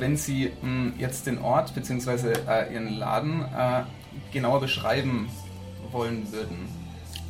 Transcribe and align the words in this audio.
Wenn 0.00 0.16
Sie 0.16 0.50
mh, 0.62 0.92
jetzt 0.98 1.26
den 1.26 1.38
Ort 1.38 1.74
bzw. 1.74 2.32
Äh, 2.48 2.72
Ihren 2.72 2.98
Laden 2.98 3.42
äh, 3.42 3.82
genauer 4.32 4.60
beschreiben 4.60 5.28
wollen 5.92 6.26
würden, 6.32 6.68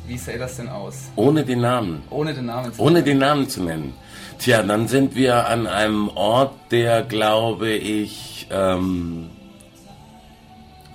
wie 0.07 0.17
sähe 0.17 0.39
das 0.39 0.55
denn 0.57 0.69
aus? 0.69 1.09
Ohne 1.15 1.43
den 1.43 1.61
Namen. 1.61 2.01
Ohne 2.09 2.33
den 2.33 2.45
Namen 2.45 2.73
zu 2.73 2.81
Ohne 2.81 2.93
nennen. 2.93 3.05
den 3.05 3.17
Namen 3.19 3.49
zu 3.49 3.63
nennen. 3.63 3.93
Tja, 4.39 4.63
dann 4.63 4.87
sind 4.87 5.15
wir 5.15 5.47
an 5.47 5.67
einem 5.67 6.07
Ort, 6.09 6.53
der, 6.71 7.03
glaube 7.03 7.69
ich, 7.71 8.47
ähm, 8.49 9.29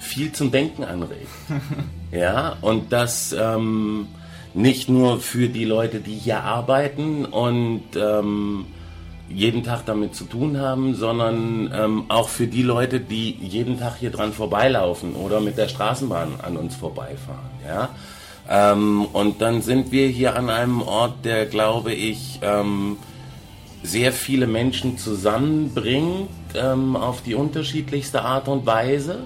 viel 0.00 0.32
zum 0.32 0.50
Denken 0.50 0.82
anregt. 0.82 1.28
ja, 2.10 2.56
und 2.62 2.92
das 2.92 3.32
ähm, 3.38 4.08
nicht 4.54 4.88
nur 4.88 5.20
für 5.20 5.48
die 5.48 5.64
Leute, 5.64 6.00
die 6.00 6.14
hier 6.14 6.42
arbeiten 6.42 7.24
und 7.26 7.84
ähm, 7.96 8.66
jeden 9.28 9.64
Tag 9.64 9.84
damit 9.86 10.14
zu 10.14 10.24
tun 10.24 10.58
haben, 10.58 10.94
sondern 10.94 11.70
ähm, 11.74 12.04
auch 12.08 12.28
für 12.28 12.46
die 12.46 12.62
Leute, 12.62 13.00
die 13.00 13.36
jeden 13.40 13.78
Tag 13.78 13.96
hier 13.96 14.10
dran 14.10 14.32
vorbeilaufen 14.32 15.14
oder 15.14 15.40
mit 15.40 15.58
der 15.58 15.68
Straßenbahn 15.68 16.40
an 16.42 16.56
uns 16.56 16.76
vorbeifahren. 16.76 17.50
Ja? 17.66 17.88
Ähm, 18.48 19.06
und 19.12 19.40
dann 19.40 19.62
sind 19.62 19.90
wir 19.90 20.08
hier 20.08 20.36
an 20.36 20.50
einem 20.50 20.80
Ort, 20.82 21.24
der, 21.24 21.46
glaube 21.46 21.92
ich, 21.92 22.38
ähm, 22.42 22.98
sehr 23.82 24.12
viele 24.12 24.46
Menschen 24.46 24.98
zusammenbringt 24.98 26.28
ähm, 26.54 26.96
auf 26.96 27.22
die 27.22 27.34
unterschiedlichste 27.34 28.22
Art 28.22 28.48
und 28.48 28.66
Weise. 28.66 29.20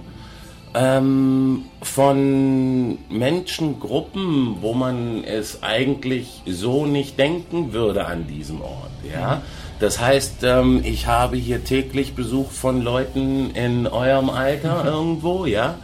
Ähm, 0.72 1.64
von 1.82 2.98
Menschengruppen, 3.08 4.58
wo 4.60 4.72
man 4.72 5.24
es 5.24 5.64
eigentlich 5.64 6.42
so 6.46 6.86
nicht 6.86 7.18
denken 7.18 7.72
würde 7.72 8.06
an 8.06 8.28
diesem 8.28 8.60
Ort. 8.60 8.90
Ja? 9.12 9.42
Das 9.80 9.98
heißt, 9.98 10.44
ähm, 10.44 10.82
ich 10.84 11.06
habe 11.06 11.36
hier 11.36 11.64
täglich 11.64 12.14
Besuch 12.14 12.50
von 12.50 12.82
Leuten 12.82 13.50
in 13.54 13.86
eurem 13.86 14.28
Alter 14.28 14.84
irgendwo, 14.84 15.46
ja. 15.46 15.76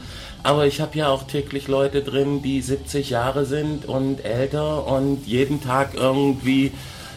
Aber 0.42 0.66
ich 0.66 0.80
habe 0.80 0.96
ja 0.98 1.08
auch 1.08 1.24
täglich 1.24 1.66
Leute 1.66 2.02
drin, 2.02 2.42
die 2.42 2.60
70 2.60 3.10
Jahre 3.10 3.46
sind 3.46 3.86
und 3.86 4.24
älter 4.24 4.86
und 4.86 5.26
jeden 5.26 5.62
Tag 5.62 5.94
irgendwie 5.94 6.72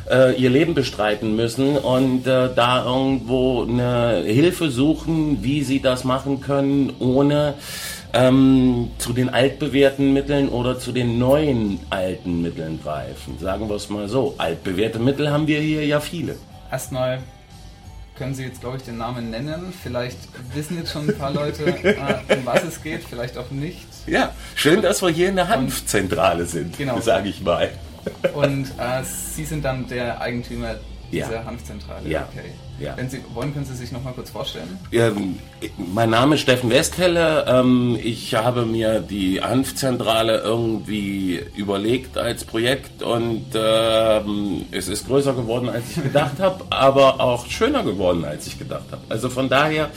äh, 0.10 0.34
ihr 0.42 0.50
Leben 0.50 0.74
bestreiten 0.74 1.36
müssen 1.36 1.78
und 1.78 2.26
äh, 2.26 2.50
da 2.56 2.86
irgendwo 2.86 3.64
eine 3.64 4.24
Hilfe 4.26 4.72
suchen, 4.72 5.44
wie 5.44 5.64
sie 5.64 5.82
das 5.82 6.06
machen 6.06 6.40
können, 6.40 6.94
ohne 7.00 7.56
ähm, 8.14 8.90
zu 8.98 9.12
den 9.14 9.30
altbewährten 9.30 10.14
Mitteln 10.14 10.48
oder 10.50 10.80
zu 10.80 10.94
den 10.94 11.20
neuen 11.20 11.80
alten 11.90 12.42
Mitteln 12.42 12.80
greifen. 12.82 13.38
Sagen 13.40 13.70
wir 13.70 13.76
es 13.76 13.90
mal 13.90 14.08
so. 14.08 14.34
Altbewährte 14.38 14.98
Mittel 14.98 15.30
haben 15.30 15.46
wir 15.46 15.60
hier 15.60 15.86
ja 15.86 16.00
viele. 16.00 16.38
Erstmal 16.72 17.20
können 18.18 18.34
Sie 18.34 18.44
jetzt, 18.44 18.60
glaube 18.60 18.78
ich, 18.78 18.84
den 18.84 18.98
Namen 18.98 19.32
nennen. 19.32 19.74
Vielleicht 19.82 20.18
wissen 20.54 20.78
jetzt 20.78 20.92
schon 20.92 21.10
ein 21.10 21.18
paar 21.18 21.32
Leute, 21.32 21.66
äh, 21.84 22.36
um 22.36 22.46
was 22.46 22.64
es 22.64 22.84
geht, 22.84 23.04
vielleicht 23.04 23.38
auch 23.38 23.50
nicht. 23.50 23.88
Ja, 24.08 24.34
schön, 24.56 24.82
dass 24.82 25.02
wir 25.02 25.10
hier 25.10 25.30
in 25.30 25.38
der 25.38 25.48
Hanfzentrale 25.48 26.46
sind, 26.46 26.78
genau. 26.78 27.00
sage 27.00 27.30
ich 27.30 27.42
mal. 27.42 27.70
Und 28.34 28.66
äh, 28.78 29.04
Sie 29.04 29.46
sind 29.46 29.64
dann 29.64 29.88
der 29.88 30.22
Eigentümer 30.22 30.76
dieser 31.12 31.34
ja. 31.34 31.46
Hanfzentrale. 31.46 32.08
Ja. 32.08 32.28
Okay. 32.32 32.50
ja. 32.80 32.98
Wenn 32.98 33.10
Sie 33.10 33.22
wollen, 33.34 33.54
können 33.54 33.66
Sie 33.66 33.76
sich 33.76 33.92
noch 33.92 34.04
mal 34.04 34.14
kurz 34.14 34.30
vorstellen. 34.30 34.80
Ähm, 34.92 35.40
mein 35.94 36.10
Name 36.10 36.36
ist 36.36 36.42
Steffen 36.42 36.70
Westhelle. 36.70 37.46
Ähm, 37.48 37.98
ich 38.02 38.36
habe 38.36 38.66
mir 38.66 39.00
die 39.00 39.42
Hanfzentrale 39.42 40.40
irgendwie 40.40 41.42
überlegt 41.56 42.18
als 42.18 42.44
Projekt 42.44 43.02
und 43.04 43.46
ähm, 43.56 44.66
es 44.72 44.88
ist 44.88 45.08
größer 45.08 45.34
geworden, 45.34 45.70
als 45.70 45.98
ich 45.98 46.04
gedacht 46.04 46.40
habe, 46.40 46.66
aber 46.70 47.20
auch 47.20 47.48
schöner 47.48 47.84
geworden, 47.84 48.26
als 48.26 48.48
ich 48.48 48.58
gedacht 48.58 48.86
habe. 48.92 49.02
Also 49.10 49.30
von 49.30 49.50
daher 49.50 49.90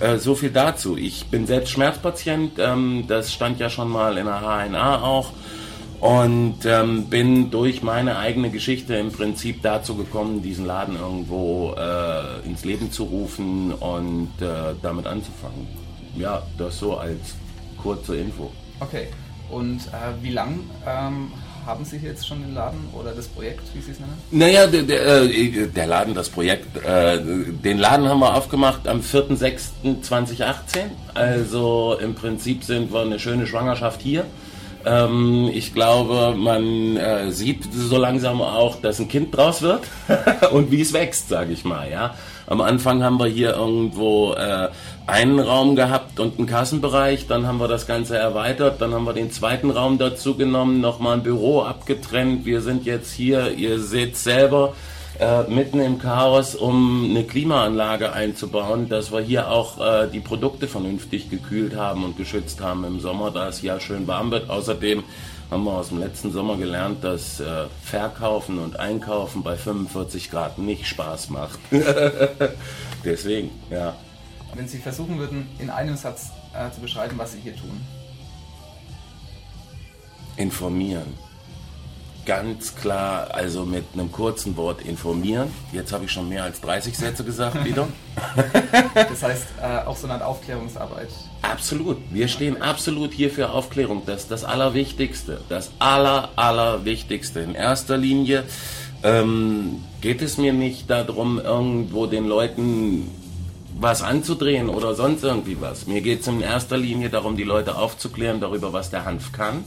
äh, 0.00 0.18
so 0.18 0.34
viel 0.34 0.50
dazu. 0.50 0.96
Ich 0.96 1.26
bin 1.26 1.46
selbst 1.46 1.70
Schmerzpatient. 1.70 2.58
Ähm, 2.58 3.04
das 3.08 3.32
stand 3.32 3.60
ja 3.60 3.68
schon 3.70 3.88
mal 3.88 4.16
in 4.18 4.26
der 4.26 4.40
HNA 4.40 5.02
auch 5.02 5.32
und 6.02 6.56
ähm, 6.64 7.04
bin 7.04 7.52
durch 7.52 7.80
meine 7.84 8.18
eigene 8.18 8.50
Geschichte 8.50 8.96
im 8.96 9.12
Prinzip 9.12 9.62
dazu 9.62 9.94
gekommen, 9.94 10.42
diesen 10.42 10.66
Laden 10.66 10.96
irgendwo 10.96 11.76
äh, 11.78 12.44
ins 12.44 12.64
Leben 12.64 12.90
zu 12.90 13.04
rufen 13.04 13.72
und 13.72 14.32
äh, 14.40 14.74
damit 14.82 15.06
anzufangen. 15.06 15.68
Ja, 16.16 16.42
das 16.58 16.80
so 16.80 16.96
als 16.96 17.36
kurze 17.80 18.16
Info. 18.16 18.50
Okay, 18.80 19.06
und 19.48 19.78
äh, 19.78 20.22
wie 20.22 20.32
lang 20.32 20.58
ähm, 20.84 21.30
haben 21.64 21.84
Sie 21.84 21.98
jetzt 21.98 22.26
schon 22.26 22.42
den 22.42 22.52
Laden 22.52 22.80
oder 22.92 23.12
das 23.12 23.28
Projekt, 23.28 23.62
wie 23.72 23.80
Sie 23.80 23.92
es 23.92 24.00
nennen? 24.00 24.18
Naja, 24.32 24.66
der, 24.66 24.82
der, 24.82 25.22
äh, 25.22 25.68
der 25.68 25.86
Laden, 25.86 26.14
das 26.14 26.30
Projekt, 26.30 26.84
äh, 26.84 27.20
den 27.22 27.78
Laden 27.78 28.08
haben 28.08 28.18
wir 28.18 28.34
aufgemacht 28.34 28.88
am 28.88 29.02
4.6.2018. 29.02 30.46
Also 31.14 31.96
im 32.02 32.16
Prinzip 32.16 32.64
sind 32.64 32.92
wir 32.92 33.02
eine 33.02 33.20
schöne 33.20 33.46
Schwangerschaft 33.46 34.02
hier. 34.02 34.24
Ähm, 34.84 35.50
ich 35.52 35.74
glaube, 35.74 36.34
man 36.36 36.96
äh, 36.96 37.30
sieht 37.30 37.72
so 37.72 37.98
langsam 37.98 38.40
auch, 38.40 38.80
dass 38.80 39.00
ein 39.00 39.08
Kind 39.08 39.36
draus 39.36 39.62
wird 39.62 39.82
und 40.52 40.70
wie 40.70 40.80
es 40.80 40.92
wächst, 40.92 41.28
sage 41.28 41.52
ich 41.52 41.64
mal. 41.64 41.90
Ja, 41.90 42.14
am 42.46 42.60
Anfang 42.60 43.02
haben 43.02 43.18
wir 43.18 43.26
hier 43.26 43.54
irgendwo 43.54 44.34
äh, 44.34 44.68
einen 45.06 45.40
Raum 45.40 45.76
gehabt 45.76 46.20
und 46.20 46.38
einen 46.38 46.46
Kassenbereich, 46.46 47.26
dann 47.26 47.46
haben 47.46 47.58
wir 47.58 47.68
das 47.68 47.86
Ganze 47.86 48.16
erweitert, 48.16 48.80
dann 48.80 48.92
haben 48.92 49.04
wir 49.04 49.12
den 49.12 49.30
zweiten 49.30 49.70
Raum 49.70 49.98
dazu 49.98 50.36
genommen, 50.36 50.80
nochmal 50.80 51.16
ein 51.16 51.22
Büro 51.22 51.62
abgetrennt. 51.62 52.44
Wir 52.44 52.60
sind 52.60 52.84
jetzt 52.84 53.12
hier, 53.12 53.52
ihr 53.52 53.80
seht 53.80 54.16
selber 54.16 54.74
äh, 55.22 55.44
mitten 55.48 55.80
im 55.80 55.98
Chaos, 55.98 56.56
um 56.56 57.10
eine 57.10 57.24
Klimaanlage 57.24 58.12
einzubauen, 58.12 58.88
dass 58.88 59.12
wir 59.12 59.20
hier 59.20 59.50
auch 59.50 59.78
äh, 59.80 60.08
die 60.08 60.20
Produkte 60.20 60.66
vernünftig 60.66 61.30
gekühlt 61.30 61.76
haben 61.76 62.04
und 62.04 62.16
geschützt 62.16 62.60
haben 62.60 62.84
im 62.84 62.98
Sommer, 62.98 63.30
da 63.30 63.48
es 63.48 63.62
ja 63.62 63.78
schön 63.78 64.06
warm 64.08 64.32
wird. 64.32 64.50
Außerdem 64.50 65.04
haben 65.50 65.64
wir 65.64 65.72
aus 65.72 65.90
dem 65.90 66.00
letzten 66.00 66.32
Sommer 66.32 66.56
gelernt, 66.56 67.04
dass 67.04 67.38
äh, 67.38 67.66
Verkaufen 67.84 68.58
und 68.58 68.80
Einkaufen 68.80 69.44
bei 69.44 69.56
45 69.56 70.30
Grad 70.30 70.58
nicht 70.58 70.86
Spaß 70.86 71.30
macht. 71.30 71.60
Deswegen, 73.04 73.50
ja. 73.70 73.94
Wenn 74.54 74.66
Sie 74.66 74.78
versuchen 74.78 75.18
würden, 75.18 75.46
in 75.60 75.70
einem 75.70 75.96
Satz 75.96 76.30
äh, 76.52 76.70
zu 76.72 76.80
beschreiben, 76.80 77.16
was 77.16 77.32
Sie 77.32 77.40
hier 77.40 77.54
tun. 77.54 77.80
Informieren 80.36 81.14
ganz 82.24 82.74
klar, 82.76 83.28
also 83.32 83.64
mit 83.64 83.84
einem 83.94 84.12
kurzen 84.12 84.56
Wort 84.56 84.82
informieren. 84.82 85.48
Jetzt 85.72 85.92
habe 85.92 86.04
ich 86.04 86.12
schon 86.12 86.28
mehr 86.28 86.44
als 86.44 86.60
30 86.60 86.96
Sätze 86.96 87.24
gesagt 87.24 87.64
wieder. 87.64 87.88
das 88.94 89.22
heißt, 89.22 89.46
äh, 89.60 89.86
auch 89.86 89.96
so 89.96 90.06
eine 90.06 90.14
Art 90.14 90.22
Aufklärungsarbeit. 90.22 91.08
Absolut. 91.42 91.98
Wir 92.10 92.28
stehen 92.28 92.60
absolut 92.62 93.12
hier 93.12 93.30
für 93.30 93.50
Aufklärung. 93.50 94.02
Das 94.06 94.22
ist 94.22 94.30
das 94.30 94.44
Allerwichtigste. 94.44 95.40
Das 95.48 95.72
Aller, 95.78 96.30
Allerwichtigste. 96.36 97.40
In 97.40 97.54
erster 97.54 97.96
Linie 97.96 98.44
ähm, 99.02 99.82
geht 100.00 100.22
es 100.22 100.38
mir 100.38 100.52
nicht 100.52 100.88
darum, 100.90 101.40
irgendwo 101.40 102.06
den 102.06 102.26
Leuten 102.26 103.10
was 103.78 104.02
anzudrehen 104.02 104.68
oder 104.68 104.94
sonst 104.94 105.24
irgendwie 105.24 105.60
was. 105.60 105.86
Mir 105.86 106.02
geht 106.02 106.20
es 106.20 106.28
in 106.28 106.40
erster 106.40 106.76
Linie 106.76 107.10
darum, 107.10 107.36
die 107.36 107.42
Leute 107.42 107.76
aufzuklären 107.76 108.40
darüber, 108.40 108.72
was 108.72 108.90
der 108.90 109.04
Hanf 109.04 109.32
kann 109.32 109.64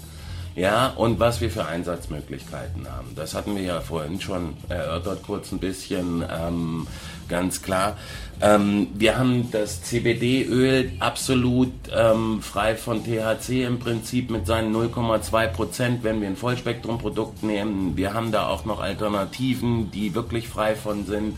ja, 0.56 0.88
und 0.96 1.20
was 1.20 1.42
wir 1.42 1.52
für 1.52 1.66
Einsatzmöglichkeiten 1.66 2.90
haben. 2.90 3.14
Das 3.16 3.34
hatten 3.34 3.56
wir 3.56 3.64
ja 3.64 3.82
vorhin 3.82 4.22
schon 4.22 4.56
erörtert, 4.70 5.24
kurz 5.24 5.52
ein 5.52 5.60
bisschen, 5.60 6.24
ähm, 6.32 6.88
ganz 7.28 7.62
klar. 7.62 7.98
Ähm, 8.40 8.88
wir 8.94 9.18
haben 9.18 9.52
das 9.52 9.82
CBD-Öl 9.84 10.94
absolut 11.00 11.74
ähm, 11.94 12.42
frei 12.42 12.76
von 12.76 13.04
THC 13.04 13.66
im 13.66 13.80
Prinzip 13.80 14.30
mit 14.30 14.48
seinen 14.48 14.74
0,2 14.74 15.48
Prozent, 15.48 16.04
wenn 16.04 16.22
wir 16.22 16.28
ein 16.30 16.38
Vollspektrumprodukt 16.38 17.44
nehmen. 17.44 17.98
Wir 17.98 18.14
haben 18.14 18.32
da 18.32 18.48
auch 18.48 18.64
noch 18.64 18.80
Alternativen, 18.80 19.92
die 19.92 20.16
wirklich 20.16 20.48
frei 20.48 20.76
von 20.76 21.06
sind 21.06 21.36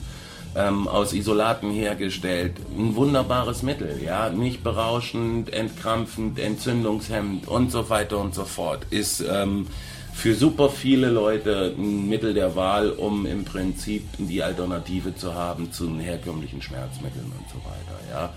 ähm, 0.55 0.87
aus 0.87 1.13
Isolaten 1.13 1.71
hergestellt. 1.71 2.53
Ein 2.77 2.95
wunderbares 2.95 3.63
Mittel, 3.63 3.99
ja, 4.03 4.29
nicht 4.29 4.63
berauschend, 4.63 5.53
entkrampfend, 5.53 6.39
entzündungshemmend 6.39 7.47
und 7.47 7.71
so 7.71 7.89
weiter 7.89 8.19
und 8.19 8.33
so 8.33 8.45
fort. 8.45 8.85
Ist 8.89 9.21
ähm, 9.21 9.67
für 10.13 10.35
super 10.35 10.69
viele 10.69 11.09
Leute 11.09 11.75
ein 11.77 12.09
Mittel 12.09 12.33
der 12.33 12.55
Wahl, 12.55 12.91
um 12.91 13.25
im 13.25 13.45
Prinzip 13.45 14.03
die 14.17 14.41
Alternative 14.41 15.15
zu 15.15 15.35
haben 15.35 15.71
zu 15.71 15.85
den 15.85 15.99
herkömmlichen 15.99 16.61
Schmerzmitteln 16.61 17.25
und 17.25 17.49
so 17.49 17.57
weiter, 17.57 17.99
ja 18.09 18.33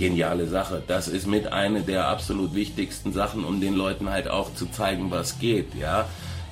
geniale 0.00 0.46
Sache. 0.48 0.82
Das 0.86 1.06
ist 1.08 1.26
mit 1.26 1.52
eine 1.52 1.82
der 1.82 2.08
absolut 2.08 2.54
wichtigsten 2.54 3.12
Sachen, 3.12 3.44
um 3.44 3.60
den 3.60 3.74
Leuten 3.74 4.10
halt 4.10 4.28
auch 4.28 4.54
zu 4.54 4.66
zeigen, 4.66 5.10
was 5.10 5.38
geht, 5.38 5.74
ja. 5.74 6.08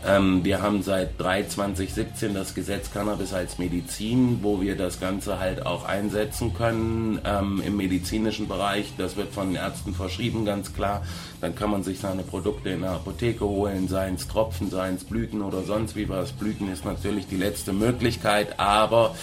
Ähm, 0.06 0.44
wir 0.44 0.62
haben 0.62 0.82
seit 0.82 1.18
3 1.20 1.44
2017 1.44 2.32
das 2.32 2.54
Gesetz 2.54 2.92
Cannabis 2.92 3.32
als 3.32 3.58
Medizin, 3.58 4.38
wo 4.42 4.60
wir 4.60 4.76
das 4.76 5.00
Ganze 5.00 5.40
halt 5.40 5.66
auch 5.66 5.84
einsetzen 5.84 6.54
können 6.54 7.20
ähm, 7.24 7.62
im 7.66 7.76
medizinischen 7.76 8.46
Bereich. 8.46 8.92
Das 8.96 9.16
wird 9.16 9.32
von 9.32 9.48
den 9.48 9.56
Ärzten 9.56 9.94
verschrieben, 9.94 10.44
ganz 10.44 10.72
klar. 10.72 11.02
Dann 11.40 11.54
kann 11.54 11.70
man 11.70 11.82
sich 11.82 11.98
seine 11.98 12.22
Produkte 12.22 12.70
in 12.70 12.82
der 12.82 12.92
Apotheke 12.92 13.44
holen, 13.44 13.88
seien 13.88 14.14
es 14.14 14.28
Tropfen, 14.28 14.70
seien 14.70 14.94
es 14.96 15.04
Blüten 15.04 15.42
oder 15.42 15.62
sonst 15.62 15.96
wie 15.96 16.08
was. 16.08 16.32
Blüten 16.32 16.70
ist 16.72 16.84
natürlich 16.84 17.26
die 17.26 17.36
letzte 17.36 17.72
Möglichkeit, 17.72 18.60
aber 18.60 19.16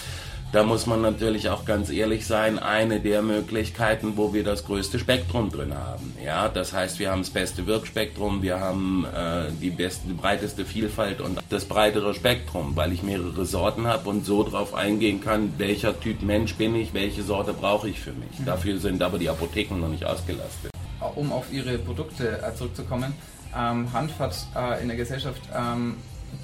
da 0.52 0.62
muss 0.62 0.86
man 0.86 1.02
natürlich 1.02 1.50
auch 1.50 1.64
ganz 1.64 1.90
ehrlich 1.90 2.26
sein, 2.26 2.58
eine 2.58 3.00
der 3.00 3.20
Möglichkeiten, 3.22 4.16
wo 4.16 4.32
wir 4.32 4.44
das 4.44 4.64
größte 4.64 4.98
Spektrum 4.98 5.50
drin 5.50 5.74
haben. 5.74 6.14
Ja, 6.24 6.48
das 6.48 6.72
heißt, 6.72 6.98
wir 6.98 7.10
haben 7.10 7.22
das 7.22 7.30
beste 7.30 7.66
Wirkspektrum, 7.66 8.42
wir 8.42 8.60
haben 8.60 9.04
äh, 9.04 9.50
die 9.60 9.70
beste, 9.70 10.06
die 10.06 10.14
breiteste 10.14 10.64
Vielfalt 10.64 11.20
und 11.20 11.40
das 11.50 11.64
breitere 11.64 12.14
Spektrum, 12.14 12.76
weil 12.76 12.92
ich 12.92 13.02
mehrere 13.02 13.44
Sorten 13.44 13.86
habe 13.86 14.08
und 14.08 14.24
so 14.24 14.44
darauf 14.44 14.74
eingehen 14.74 15.20
kann, 15.20 15.54
welcher 15.58 15.98
Typ 15.98 16.22
Mensch 16.22 16.54
bin 16.54 16.76
ich, 16.76 16.94
welche 16.94 17.22
Sorte 17.22 17.52
brauche 17.52 17.88
ich 17.88 18.00
für 18.00 18.12
mich. 18.12 18.38
Mhm. 18.38 18.44
Dafür 18.44 18.78
sind 18.78 19.02
aber 19.02 19.18
die 19.18 19.28
Apotheken 19.28 19.80
noch 19.80 19.88
nicht 19.88 20.04
ausgelastet. 20.04 20.70
Um 21.16 21.32
auf 21.32 21.52
Ihre 21.52 21.76
Produkte 21.78 22.40
äh, 22.42 22.54
zurückzukommen, 22.54 23.12
ähm, 23.54 23.92
Hanf 23.92 24.18
hat 24.18 24.36
äh, 24.54 24.80
in 24.80 24.88
der 24.88 24.96
Gesellschaft 24.96 25.42
ähm, 25.54 25.96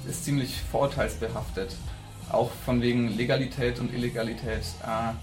ist 0.07 0.25
ziemlich 0.25 0.61
vorurteilsbehaftet 0.71 1.75
auch 2.31 2.51
von 2.65 2.81
wegen 2.81 3.15
Legalität 3.15 3.79
und 3.79 3.93
Illegalität. 3.93 4.63
Äh, 4.83 5.13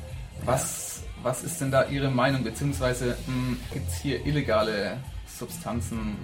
was, 0.44 1.02
was 1.22 1.42
ist 1.42 1.60
denn 1.60 1.70
da 1.70 1.86
Ihre 1.86 2.10
Meinung, 2.10 2.44
beziehungsweise 2.44 3.16
hm, 3.26 3.58
gibt 3.72 3.88
es 3.88 3.96
hier 4.00 4.24
illegale 4.24 4.96
Substanzen, 5.26 6.16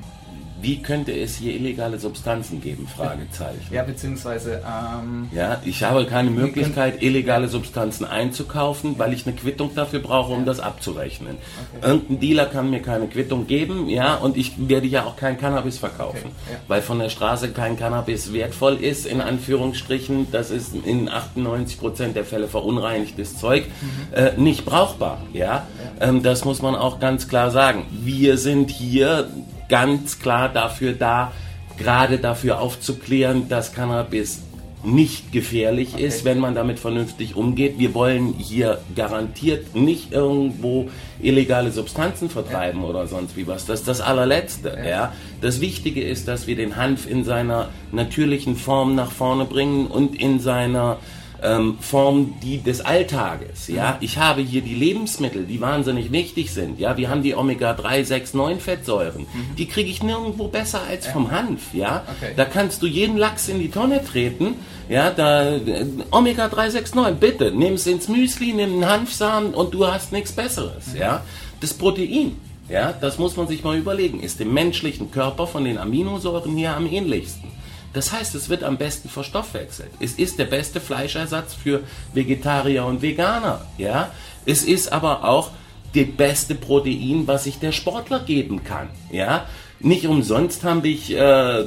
wie 0.60 0.82
könnte 0.82 1.12
es 1.12 1.36
hier 1.36 1.54
illegale 1.54 1.98
Substanzen 1.98 2.60
geben? 2.60 2.88
Fragezeichen. 2.88 3.72
Ja, 3.72 3.82
beziehungsweise. 3.82 4.62
Ähm, 4.66 5.28
ja, 5.32 5.60
ich 5.64 5.82
habe 5.84 6.06
keine 6.06 6.30
Möglichkeit, 6.30 7.02
illegale 7.02 7.48
Substanzen 7.48 8.04
einzukaufen, 8.04 8.98
weil 8.98 9.12
ich 9.12 9.26
eine 9.26 9.36
Quittung 9.36 9.74
dafür 9.74 10.00
brauche, 10.00 10.32
um 10.32 10.44
das 10.46 10.60
abzurechnen. 10.60 11.36
Okay. 11.76 11.86
Irgendein 11.86 12.20
Dealer 12.20 12.46
kann 12.46 12.70
mir 12.70 12.80
keine 12.80 13.06
Quittung 13.06 13.46
geben, 13.46 13.88
ja, 13.88 14.14
und 14.16 14.36
ich 14.36 14.68
werde 14.68 14.86
ja 14.86 15.04
auch 15.04 15.16
kein 15.16 15.38
Cannabis 15.38 15.78
verkaufen, 15.78 16.30
okay. 16.46 16.54
ja. 16.54 16.58
weil 16.68 16.82
von 16.82 16.98
der 16.98 17.10
Straße 17.10 17.50
kein 17.50 17.78
Cannabis 17.78 18.32
wertvoll 18.32 18.76
ist, 18.76 19.06
in 19.06 19.20
Anführungsstrichen. 19.20 20.32
Das 20.32 20.50
ist 20.50 20.74
in 20.74 21.08
98 21.08 21.78
Prozent 21.78 22.16
der 22.16 22.24
Fälle 22.24 22.48
verunreinigtes 22.48 23.36
Zeug, 23.36 23.66
mhm. 23.66 24.14
äh, 24.14 24.32
nicht 24.36 24.64
brauchbar, 24.64 25.22
ja. 25.32 25.44
ja. 25.44 26.08
Ähm, 26.08 26.22
das 26.22 26.44
muss 26.44 26.62
man 26.62 26.74
auch 26.74 26.98
ganz 26.98 27.28
klar 27.28 27.50
sagen. 27.50 27.84
Wir 27.90 28.38
sind 28.38 28.70
hier 28.70 29.28
ganz 29.68 30.18
klar 30.18 30.48
dafür 30.48 30.92
da, 30.92 31.32
gerade 31.76 32.18
dafür 32.18 32.60
aufzuklären, 32.60 33.48
dass 33.48 33.72
Cannabis 33.72 34.42
nicht 34.86 35.32
gefährlich 35.32 35.94
okay. 35.94 36.06
ist, 36.06 36.24
wenn 36.24 36.38
man 36.38 36.54
damit 36.54 36.78
vernünftig 36.78 37.34
umgeht. 37.34 37.78
Wir 37.78 37.92
wollen 37.92 38.34
hier 38.38 38.80
garantiert 38.94 39.74
nicht 39.74 40.12
irgendwo 40.12 40.88
illegale 41.20 41.72
Substanzen 41.72 42.30
vertreiben 42.30 42.82
ja. 42.82 42.88
oder 42.88 43.06
sonst 43.06 43.36
wie 43.36 43.46
was. 43.46 43.66
Das 43.66 43.80
ist 43.80 43.88
das 43.88 44.00
allerletzte. 44.00 44.76
Ja. 44.78 44.88
ja. 44.88 45.12
Das 45.40 45.60
Wichtige 45.60 46.02
ist, 46.02 46.28
dass 46.28 46.46
wir 46.46 46.56
den 46.56 46.76
Hanf 46.76 47.10
in 47.10 47.24
seiner 47.24 47.70
natürlichen 47.90 48.56
Form 48.56 48.94
nach 48.94 49.10
vorne 49.10 49.44
bringen 49.44 49.86
und 49.86 50.14
in 50.20 50.38
seiner 50.38 50.98
ähm, 51.46 51.78
Form 51.80 52.34
die 52.42 52.58
des 52.58 52.80
Alltages. 52.80 53.68
Ja, 53.68 53.92
mhm. 53.92 53.96
ich 54.00 54.18
habe 54.18 54.42
hier 54.42 54.62
die 54.62 54.74
Lebensmittel, 54.74 55.44
die 55.44 55.60
wahnsinnig 55.60 56.10
wichtig 56.12 56.52
sind. 56.52 56.80
Ja, 56.80 56.96
wir 56.96 57.08
haben 57.08 57.22
die 57.22 57.34
Omega 57.34 57.72
3, 57.72 58.04
6, 58.04 58.34
9 58.34 58.60
Fettsäuren. 58.60 59.22
Mhm. 59.22 59.56
Die 59.56 59.66
kriege 59.66 59.88
ich 59.88 60.02
nirgendwo 60.02 60.48
besser 60.48 60.80
als 60.88 61.06
vom 61.06 61.30
Hanf. 61.30 61.72
Ja, 61.72 62.02
okay. 62.16 62.32
da 62.36 62.44
kannst 62.44 62.82
du 62.82 62.86
jeden 62.86 63.16
Lachs 63.16 63.48
in 63.48 63.60
die 63.60 63.70
Tonne 63.70 64.04
treten. 64.04 64.54
Ja, 64.88 65.10
da 65.10 65.56
äh, 65.56 65.86
Omega 66.10 66.48
3, 66.48 66.70
6, 66.70 66.94
9, 66.94 67.16
bitte 67.16 67.52
nimm 67.52 67.74
es 67.74 67.86
ins 67.86 68.08
Müsli, 68.08 68.52
nimm 68.52 68.74
einen 68.74 68.86
Hanfsamen 68.86 69.54
und 69.54 69.72
du 69.72 69.86
hast 69.86 70.12
nichts 70.12 70.32
Besseres. 70.32 70.88
Mhm. 70.88 71.00
Ja, 71.00 71.24
das 71.60 71.74
Protein. 71.74 72.36
Ja, 72.68 72.92
das 72.92 73.18
muss 73.18 73.36
man 73.36 73.46
sich 73.46 73.62
mal 73.62 73.76
überlegen. 73.76 74.20
Ist 74.20 74.40
dem 74.40 74.52
menschlichen 74.52 75.12
Körper 75.12 75.46
von 75.46 75.64
den 75.64 75.78
Aminosäuren 75.78 76.56
hier 76.56 76.76
am 76.76 76.86
ähnlichsten. 76.86 77.50
Das 77.96 78.12
heißt, 78.12 78.34
es 78.34 78.50
wird 78.50 78.62
am 78.62 78.76
besten 78.76 79.08
verstoffwechselt. 79.08 79.88
Es 80.00 80.12
ist 80.12 80.38
der 80.38 80.44
beste 80.44 80.82
Fleischersatz 80.82 81.54
für 81.54 81.80
Vegetarier 82.12 82.84
und 82.84 83.00
Veganer. 83.00 83.62
Ja? 83.78 84.10
Es 84.44 84.64
ist 84.64 84.92
aber 84.92 85.24
auch 85.24 85.50
die 85.94 86.04
beste 86.04 86.56
Protein, 86.56 87.26
was 87.26 87.44
sich 87.44 87.58
der 87.58 87.72
Sportler 87.72 88.18
geben 88.18 88.64
kann. 88.64 88.90
Ja? 89.10 89.46
Nicht 89.80 90.06
umsonst 90.06 90.62
habe 90.62 90.88
ich 90.88 91.16
äh, 91.16 91.64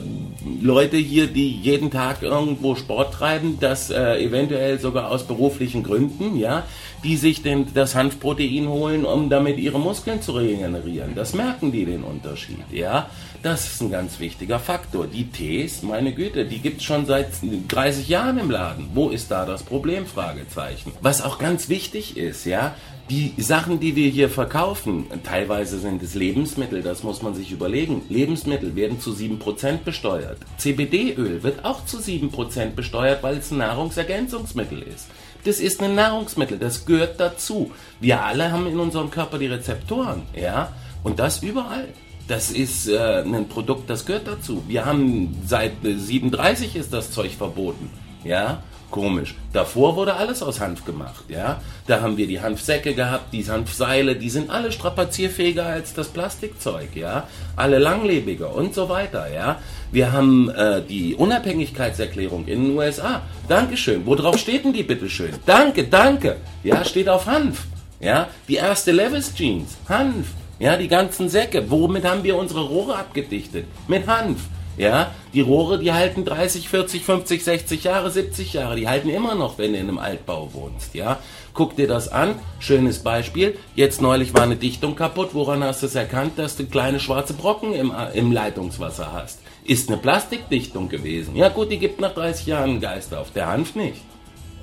Leute 0.61 0.97
hier, 0.97 1.25
die 1.25 1.49
jeden 1.49 1.89
Tag 1.89 2.21
irgendwo 2.21 2.75
Sport 2.75 3.15
treiben, 3.15 3.57
das 3.59 3.89
äh, 3.89 4.23
eventuell 4.23 4.79
sogar 4.79 5.09
aus 5.09 5.23
beruflichen 5.23 5.81
Gründen, 5.81 6.37
ja, 6.37 6.63
die 7.03 7.17
sich 7.17 7.41
den, 7.41 7.73
das 7.73 7.95
Hanfprotein 7.95 8.67
holen, 8.67 9.05
um 9.05 9.29
damit 9.29 9.57
ihre 9.57 9.79
Muskeln 9.79 10.21
zu 10.21 10.33
regenerieren. 10.33 11.15
Das 11.15 11.33
merken 11.33 11.71
die 11.71 11.85
den 11.85 12.03
Unterschied, 12.03 12.63
ja. 12.71 13.09
Das 13.41 13.65
ist 13.65 13.81
ein 13.81 13.91
ganz 13.91 14.19
wichtiger 14.19 14.59
Faktor. 14.59 15.07
Die 15.07 15.29
Tees, 15.29 15.81
meine 15.81 16.13
Güte, 16.13 16.45
die 16.45 16.59
gibt 16.59 16.79
es 16.79 16.83
schon 16.83 17.05
seit 17.05 17.29
30 17.69 18.09
Jahren 18.09 18.37
im 18.37 18.51
Laden. 18.51 18.89
Wo 18.93 19.09
ist 19.09 19.31
da 19.31 19.45
das 19.45 19.63
Problem? 19.63 20.05
Fragezeichen. 20.05 20.91
Was 21.01 21.21
auch 21.21 21.39
ganz 21.39 21.69
wichtig 21.69 22.17
ist, 22.17 22.45
ja, 22.45 22.75
die 23.09 23.33
Sachen, 23.37 23.79
die 23.79 23.95
wir 23.95 24.09
hier 24.09 24.29
verkaufen, 24.29 25.05
teilweise 25.23 25.79
sind 25.79 26.03
es 26.03 26.13
Lebensmittel, 26.13 26.83
das 26.83 27.01
muss 27.01 27.23
man 27.23 27.33
sich 27.33 27.51
überlegen. 27.51 28.03
Lebensmittel 28.09 28.75
werden 28.75 28.99
zu 28.99 29.11
7% 29.11 29.79
besteuert. 29.83 30.37
CBD-Öl 30.57 31.41
wird 31.41 31.65
auch 31.65 31.85
zu 31.85 31.97
7% 31.97 32.75
besteuert, 32.75 33.23
weil 33.23 33.37
es 33.37 33.49
ein 33.49 33.57
Nahrungsergänzungsmittel 33.59 34.83
ist. 34.83 35.07
Das 35.43 35.59
ist 35.59 35.81
ein 35.81 35.95
Nahrungsmittel, 35.95 36.59
das 36.59 36.85
gehört 36.85 37.19
dazu. 37.19 37.71
Wir 37.99 38.23
alle 38.23 38.51
haben 38.51 38.67
in 38.67 38.79
unserem 38.79 39.09
Körper 39.09 39.37
die 39.37 39.47
Rezeptoren, 39.47 40.23
ja, 40.35 40.73
und 41.03 41.19
das 41.19 41.41
überall. 41.43 41.87
Das 42.27 42.51
ist 42.51 42.87
äh, 42.87 43.23
ein 43.23 43.47
Produkt, 43.47 43.89
das 43.89 44.05
gehört 44.05 44.27
dazu. 44.27 44.63
Wir 44.67 44.85
haben 44.85 45.41
seit 45.45 45.73
37 45.81 46.75
ist 46.75 46.93
das 46.93 47.11
Zeug 47.11 47.31
verboten, 47.31 47.89
ja. 48.23 48.61
Komisch. 48.91 49.35
Davor 49.53 49.95
wurde 49.95 50.15
alles 50.15 50.41
aus 50.41 50.59
Hanf 50.59 50.83
gemacht, 50.83 51.23
ja. 51.27 51.61
Da 51.85 52.01
haben 52.01 52.17
wir 52.17 52.25
die 52.25 52.41
Hanfsäcke 52.41 52.95
gehabt, 52.95 53.31
die 53.33 53.47
Hanfseile, 53.47 54.15
die 54.15 54.29
sind 54.29 54.49
alle 54.49 54.71
strapazierfähiger 54.71 55.65
als 55.65 55.93
das 55.93 56.07
Plastikzeug, 56.07 56.95
ja. 56.95 57.27
Alle 57.55 57.77
langlebiger 57.77 58.53
und 58.53 58.73
so 58.73 58.89
weiter, 58.89 59.31
ja. 59.31 59.59
Wir 59.91 60.11
haben 60.11 60.49
äh, 60.49 60.81
die 60.81 61.13
Unabhängigkeitserklärung 61.15 62.47
in 62.47 62.63
den 62.63 62.77
USA. 62.77 63.21
Dankeschön. 63.47 64.05
Worauf 64.05 64.37
steht 64.37 64.65
denn 64.65 64.73
die 64.73 64.83
bitteschön? 64.83 65.33
Danke, 65.45 65.83
danke. 65.85 66.37
Ja, 66.63 66.83
steht 66.83 67.09
auf 67.09 67.25
Hanf. 67.27 67.65
Ja, 67.99 68.27
die 68.47 68.55
erste 68.55 68.91
Levis 68.91 69.33
Jeans, 69.35 69.77
Hanf. 69.87 70.27
Ja, 70.57 70.77
die 70.77 70.87
ganzen 70.87 71.29
Säcke. 71.29 71.69
Womit 71.69 72.05
haben 72.05 72.23
wir 72.23 72.35
unsere 72.35 72.61
Rohre 72.61 72.95
abgedichtet? 72.95 73.65
Mit 73.87 74.07
Hanf. 74.07 74.39
Ja, 74.79 75.11
die 75.33 75.41
Rohre, 75.41 75.77
die 75.77 75.91
halten 75.91 76.23
30, 76.23 76.69
40, 76.69 77.03
50, 77.03 77.43
60 77.43 77.83
Jahre, 77.83 78.09
70 78.09 78.53
Jahre. 78.53 78.77
Die 78.77 78.87
halten 78.87 79.09
immer 79.09 79.35
noch, 79.35 79.57
wenn 79.57 79.73
du 79.73 79.77
in 79.77 79.89
einem 79.89 79.97
Altbau 79.99 80.53
wohnst. 80.53 80.95
Ja, 80.95 81.19
guck 81.53 81.75
dir 81.75 81.85
das 81.85 82.07
an. 82.07 82.35
Schönes 82.59 82.99
Beispiel. 82.99 83.57
Jetzt 83.75 84.01
neulich 84.01 84.33
war 84.33 84.43
eine 84.43 84.55
Dichtung 84.55 84.95
kaputt. 84.95 85.31
Woran 85.33 85.65
hast 85.65 85.81
du 85.81 85.87
es 85.87 85.95
erkannt, 85.95 86.39
dass 86.39 86.55
du 86.55 86.65
kleine 86.65 87.01
schwarze 87.01 87.33
Brocken 87.33 87.73
im, 87.73 87.91
im 88.13 88.31
Leitungswasser 88.31 89.11
hast? 89.11 89.41
Ist 89.65 89.89
eine 89.89 89.97
Plastikdichtung 89.97 90.87
gewesen. 90.87 91.35
Ja 91.35 91.49
gut, 91.49 91.73
die 91.73 91.77
gibt 91.77 91.99
nach 91.99 92.13
30 92.13 92.45
Jahren 92.45 92.79
Geist 92.79 93.13
auf. 93.13 93.31
Der 93.31 93.47
Hanf 93.47 93.75
nicht. 93.75 94.01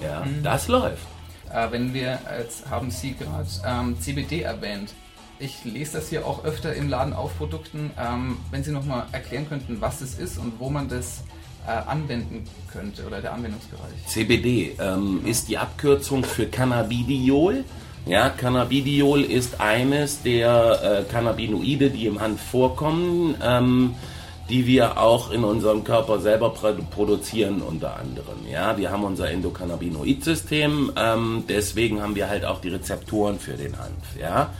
Ja, 0.02 0.24
mhm. 0.24 0.42
das 0.42 0.68
läuft. 0.68 1.06
Äh, 1.52 1.70
wenn 1.70 1.92
wir, 1.92 2.18
jetzt 2.38 2.70
haben 2.70 2.90
Sie 2.90 3.14
gerade 3.14 3.48
ähm, 3.66 4.00
CBD 4.00 4.40
erwähnt. 4.40 4.94
Ich 5.38 5.64
lese 5.64 5.98
das 5.98 6.08
hier 6.08 6.26
auch 6.26 6.44
öfter 6.44 6.74
im 6.74 6.88
Laden 6.88 7.12
auf 7.12 7.36
Produkten. 7.36 7.90
Ähm, 7.98 8.38
wenn 8.50 8.64
Sie 8.64 8.72
nochmal 8.72 9.06
erklären 9.12 9.48
könnten, 9.48 9.80
was 9.80 10.00
es 10.00 10.18
ist 10.18 10.38
und 10.38 10.58
wo 10.58 10.70
man 10.70 10.88
das 10.88 11.24
äh, 11.66 11.70
anwenden 11.70 12.44
könnte 12.72 13.06
oder 13.06 13.20
der 13.20 13.34
Anwendungsbereich. 13.34 14.06
CBD 14.06 14.76
ähm, 14.78 15.20
ist 15.26 15.48
die 15.48 15.58
Abkürzung 15.58 16.24
für 16.24 16.46
Cannabidiol. 16.46 17.64
Ja, 18.06 18.30
Cannabidiol 18.30 19.22
ist 19.22 19.60
eines 19.60 20.22
der 20.22 21.04
äh, 21.08 21.12
Cannabinoide, 21.12 21.90
die 21.90 22.06
im 22.06 22.20
Hanf 22.20 22.40
vorkommen, 22.40 23.34
ähm, 23.42 23.94
die 24.48 24.64
wir 24.66 25.00
auch 25.00 25.32
in 25.32 25.42
unserem 25.42 25.82
Körper 25.82 26.20
selber 26.20 26.50
produzieren 26.50 27.60
unter 27.62 27.96
anderem. 27.96 28.46
Ja, 28.48 28.78
wir 28.78 28.92
haben 28.92 29.02
unser 29.02 29.28
Endokannabinoid-System, 29.28 30.92
ähm, 30.96 31.44
deswegen 31.48 32.00
haben 32.00 32.14
wir 32.14 32.28
halt 32.28 32.44
auch 32.44 32.60
die 32.60 32.68
Rezeptoren 32.68 33.40
für 33.40 33.54
den 33.54 33.76
Hanf. 33.76 34.16
Ja, 34.20 34.50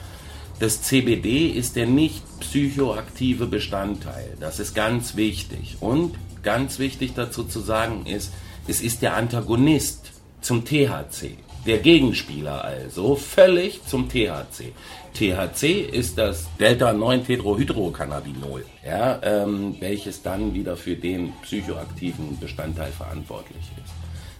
das 0.59 0.83
CBD 0.83 1.49
ist 1.49 1.77
der 1.77 1.87
nicht 1.87 2.23
psychoaktive 2.41 3.47
Bestandteil. 3.47 4.37
Das 4.41 4.59
ist 4.59 4.75
ganz 4.75 5.17
wichtig. 5.17 5.77
Und 5.81 6.15
ganz 6.43 6.79
wichtig 6.79 7.13
dazu 7.15 7.45
zu 7.45 7.61
sagen 7.61 8.07
ist, 8.07 8.33
es 8.67 8.81
ist 8.81 9.03
der 9.03 9.17
Antagonist 9.17 10.13
zum 10.41 10.65
THC. 10.65 11.37
Der 11.67 11.79
Gegenspieler 11.79 12.65
also, 12.65 13.17
völlig 13.17 13.85
zum 13.85 14.09
THC. 14.09 14.73
THC 15.15 15.81
ist 15.81 16.17
das 16.17 16.47
Delta-9-Tetrohydrocannabinol, 16.61 18.65
ja, 18.85 19.19
ähm, 19.23 19.75
welches 19.81 20.23
dann 20.23 20.55
wieder 20.55 20.77
für 20.77 20.95
den 20.95 21.33
psychoaktiven 21.43 22.39
Bestandteil 22.39 22.93
verantwortlich 22.93 23.65
ist. 23.85 23.93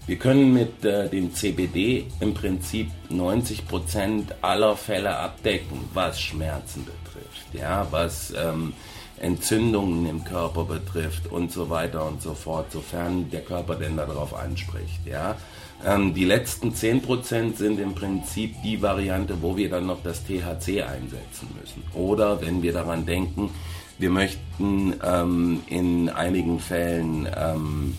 Wir 0.07 0.17
können 0.17 0.53
mit 0.53 0.85
äh, 0.85 1.09
dem 1.09 1.35
CBD 1.35 2.07
im 2.21 2.33
Prinzip 2.33 2.91
90 3.09 3.67
Prozent 3.67 4.35
aller 4.41 4.77
Fälle 4.77 5.17
abdecken, 5.17 5.81
was 5.95 6.21
Schmerzen 6.21 6.85
betrifft, 6.85 7.53
ja, 7.53 7.89
was 7.91 8.33
ähm, 8.37 8.73
Entzündungen 9.19 10.09
im 10.09 10.23
Körper 10.23 10.63
betrifft 10.63 11.33
und 11.33 11.51
so 11.51 11.71
weiter 11.71 12.07
und 12.07 12.23
so 12.23 12.35
fort, 12.35 12.71
sofern 12.71 13.31
der 13.31 13.41
Körper 13.41 13.75
denn 13.75 13.97
darauf 13.97 14.33
anspricht, 14.33 15.05
ja. 15.07 15.37
Ähm, 15.85 16.15
die 16.15 16.25
letzten 16.25 16.71
10% 16.71 17.57
sind 17.57 17.81
im 17.81 17.95
Prinzip 17.97 18.55
die 18.63 18.81
Variante, 18.81 19.43
wo 19.43 19.57
wir 19.57 19.69
dann 19.69 19.87
noch 19.87 20.05
das 20.05 20.23
THC 20.23 20.83
einsetzen 20.83 21.49
müssen. 21.61 21.83
Oder 21.95 22.41
wenn 22.41 22.63
wir 22.63 22.73
daran 22.73 23.07
denken, 23.07 23.51
wir 23.99 24.11
möchten 24.11 24.95
ähm, 25.03 25.63
in 25.67 26.09
einigen 26.11 26.61
Fällen 26.61 27.29
ähm, 27.37 27.97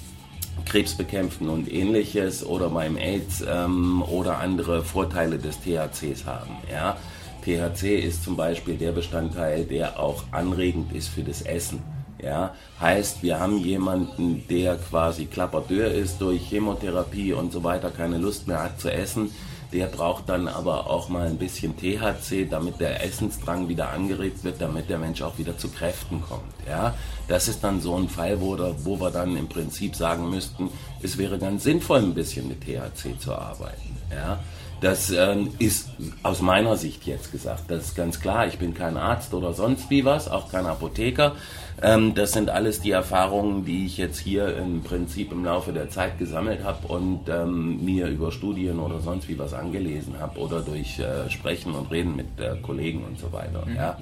Krebs 0.65 0.95
bekämpfen 0.95 1.49
und 1.49 1.71
ähnliches 1.71 2.45
oder 2.45 2.69
beim 2.69 2.97
AIDS 2.97 3.43
ähm, 3.47 4.03
oder 4.03 4.39
andere 4.39 4.83
Vorteile 4.83 5.37
des 5.37 5.59
THCs 5.59 6.25
haben. 6.25 6.57
Ja? 6.71 6.97
THC 7.43 7.99
ist 7.99 8.23
zum 8.23 8.35
Beispiel 8.35 8.75
der 8.75 8.91
Bestandteil, 8.91 9.63
der 9.63 9.99
auch 9.99 10.23
anregend 10.31 10.93
ist 10.93 11.07
für 11.07 11.23
das 11.23 11.41
Essen. 11.41 11.81
Ja, 12.21 12.55
heißt, 12.79 13.21
wir 13.21 13.39
haben 13.39 13.59
jemanden, 13.59 14.47
der 14.47 14.77
quasi 14.77 15.25
Klapperdeur 15.25 15.91
ist 15.91 16.19
durch 16.19 16.49
Chemotherapie 16.49 17.33
und 17.33 17.51
so 17.51 17.63
weiter, 17.63 17.91
keine 17.91 18.17
Lust 18.17 18.47
mehr 18.47 18.63
hat 18.63 18.79
zu 18.79 18.91
essen. 18.91 19.31
Der 19.73 19.87
braucht 19.87 20.29
dann 20.29 20.47
aber 20.47 20.89
auch 20.89 21.09
mal 21.09 21.27
ein 21.27 21.37
bisschen 21.37 21.75
THC, 21.75 22.47
damit 22.49 22.79
der 22.79 23.03
Essensdrang 23.03 23.67
wieder 23.67 23.89
angeregt 23.89 24.45
wird, 24.45 24.61
damit 24.61 24.89
der 24.89 24.97
Mensch 24.97 25.21
auch 25.21 25.37
wieder 25.37 25.57
zu 25.57 25.67
Kräften 25.67 26.21
kommt. 26.21 26.53
Ja, 26.67 26.95
das 27.27 27.49
ist 27.49 27.63
dann 27.63 27.81
so 27.81 27.95
ein 27.95 28.07
Fall, 28.07 28.39
wo, 28.39 28.57
wo 28.83 28.99
wir 28.99 29.11
dann 29.11 29.35
im 29.35 29.49
Prinzip 29.49 29.95
sagen 29.95 30.29
müssten, 30.29 30.69
es 31.03 31.17
wäre 31.17 31.37
ganz 31.37 31.63
sinnvoll, 31.63 31.99
ein 31.99 32.13
bisschen 32.13 32.47
mit 32.47 32.61
THC 32.61 33.19
zu 33.19 33.35
arbeiten. 33.35 33.97
Ja, 34.09 34.39
das 34.81 35.09
ähm, 35.09 35.51
ist 35.59 35.89
aus 36.23 36.41
meiner 36.41 36.77
Sicht 36.77 37.05
jetzt 37.05 37.31
gesagt. 37.31 37.63
Das 37.69 37.85
ist 37.85 37.95
ganz 37.95 38.19
klar. 38.19 38.47
Ich 38.47 38.59
bin 38.59 38.73
kein 38.73 38.97
Arzt 38.97 39.33
oder 39.33 39.53
sonst 39.53 39.89
wie 39.89 40.05
was, 40.05 40.29
auch 40.29 40.51
kein 40.51 40.65
Apotheker. 40.65 41.35
Ähm, 41.81 42.13
das 42.15 42.31
sind 42.31 42.49
alles 42.49 42.81
die 42.81 42.91
Erfahrungen, 42.91 43.65
die 43.65 43.85
ich 43.85 43.97
jetzt 43.97 44.19
hier 44.19 44.55
im 44.57 44.81
Prinzip 44.81 45.31
im 45.31 45.45
Laufe 45.45 45.73
der 45.73 45.89
Zeit 45.89 46.17
gesammelt 46.17 46.63
habe 46.63 46.87
und 46.87 47.29
ähm, 47.29 47.83
mir 47.83 48.07
über 48.07 48.31
Studien 48.31 48.79
oder 48.79 48.99
sonst 48.99 49.27
wie 49.27 49.37
was 49.37 49.53
angelesen 49.53 50.19
habe 50.19 50.39
oder 50.39 50.61
durch 50.61 50.99
äh, 50.99 51.29
Sprechen 51.29 51.73
und 51.73 51.91
Reden 51.91 52.15
mit 52.15 52.39
äh, 52.39 52.55
Kollegen 52.61 53.03
und 53.03 53.19
so 53.19 53.31
weiter. 53.31 53.65
Mhm. 53.65 53.75
Ja. 53.75 53.97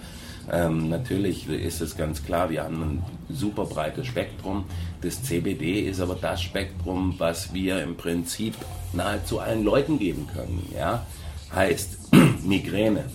Ähm, 0.52 0.90
natürlich 0.90 1.50
ist 1.50 1.82
es 1.82 1.98
ganz 1.98 2.24
klar, 2.24 2.50
wir 2.50 2.64
haben 2.64 2.82
ein 2.82 3.04
super 3.30 3.66
breites 3.66 4.08
Spektrum. 4.08 4.66
Das 5.02 5.24
CBD 5.24 5.82
ist 5.82 6.00
aber 6.00 6.16
das 6.16 6.42
Spektrum, 6.42 7.16
was 7.18 7.54
wir 7.54 7.82
im 7.82 7.96
Prinzip 7.96 8.56
nahezu 8.94 9.40
allen 9.40 9.64
Leuten 9.64 9.98
geben 10.00 10.28
können. 10.34 10.68
Ja? 10.76 11.06
Heißt 11.54 11.98
Migräne 12.44 13.06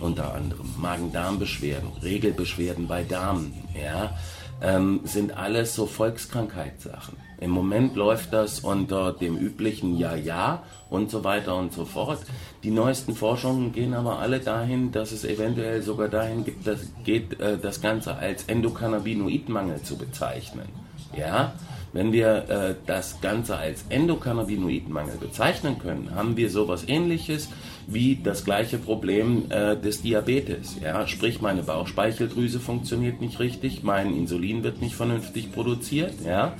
unter 0.00 0.34
anderem, 0.34 0.68
Magen-Darm-Beschwerden, 0.78 1.90
Regelbeschwerden 2.02 2.86
bei 2.86 3.02
Damen, 3.02 3.52
ja? 3.74 4.16
Ähm, 4.60 5.00
sind 5.04 5.36
alles 5.36 5.74
so 5.74 5.86
Volkskrankheitssachen. 5.86 7.16
Im 7.40 7.50
Moment 7.50 7.94
läuft 7.94 8.32
das 8.32 8.60
unter 8.60 9.12
dem 9.12 9.36
üblichen 9.36 9.96
Ja-Ja 9.96 10.64
und 10.90 11.10
so 11.10 11.22
weiter 11.22 11.54
und 11.54 11.72
so 11.72 11.84
fort. 11.84 12.18
Die 12.64 12.72
neuesten 12.72 13.14
Forschungen 13.14 13.72
gehen 13.72 13.94
aber 13.94 14.18
alle 14.18 14.40
dahin, 14.40 14.90
dass 14.90 15.12
es 15.12 15.24
eventuell 15.24 15.82
sogar 15.82 16.08
dahin 16.08 16.44
gibt, 16.44 16.66
dass, 16.66 16.80
geht, 17.04 17.38
äh, 17.38 17.56
das 17.58 17.80
Ganze 17.80 18.16
als 18.16 18.44
Endokannabinoidmangel 18.44 19.82
zu 19.82 19.96
bezeichnen. 19.96 20.68
Ja, 21.16 21.52
wenn 21.92 22.12
wir 22.12 22.48
äh, 22.48 22.74
das 22.86 23.20
Ganze 23.20 23.56
als 23.56 23.84
Endokannabinoidmangel 23.88 25.16
bezeichnen 25.18 25.78
können, 25.78 26.14
haben 26.14 26.36
wir 26.36 26.50
sowas 26.50 26.84
ähnliches 26.86 27.48
wie 27.88 28.20
das 28.22 28.44
gleiche 28.44 28.76
Problem 28.76 29.50
äh, 29.50 29.74
des 29.76 30.02
Diabetes. 30.02 30.76
Ja? 30.82 31.06
Sprich, 31.06 31.40
meine 31.40 31.62
Bauchspeicheldrüse 31.62 32.60
funktioniert 32.60 33.20
nicht 33.20 33.40
richtig, 33.40 33.82
mein 33.82 34.14
Insulin 34.14 34.62
wird 34.62 34.82
nicht 34.82 34.94
vernünftig 34.94 35.52
produziert. 35.52 36.12
Ja? 36.24 36.54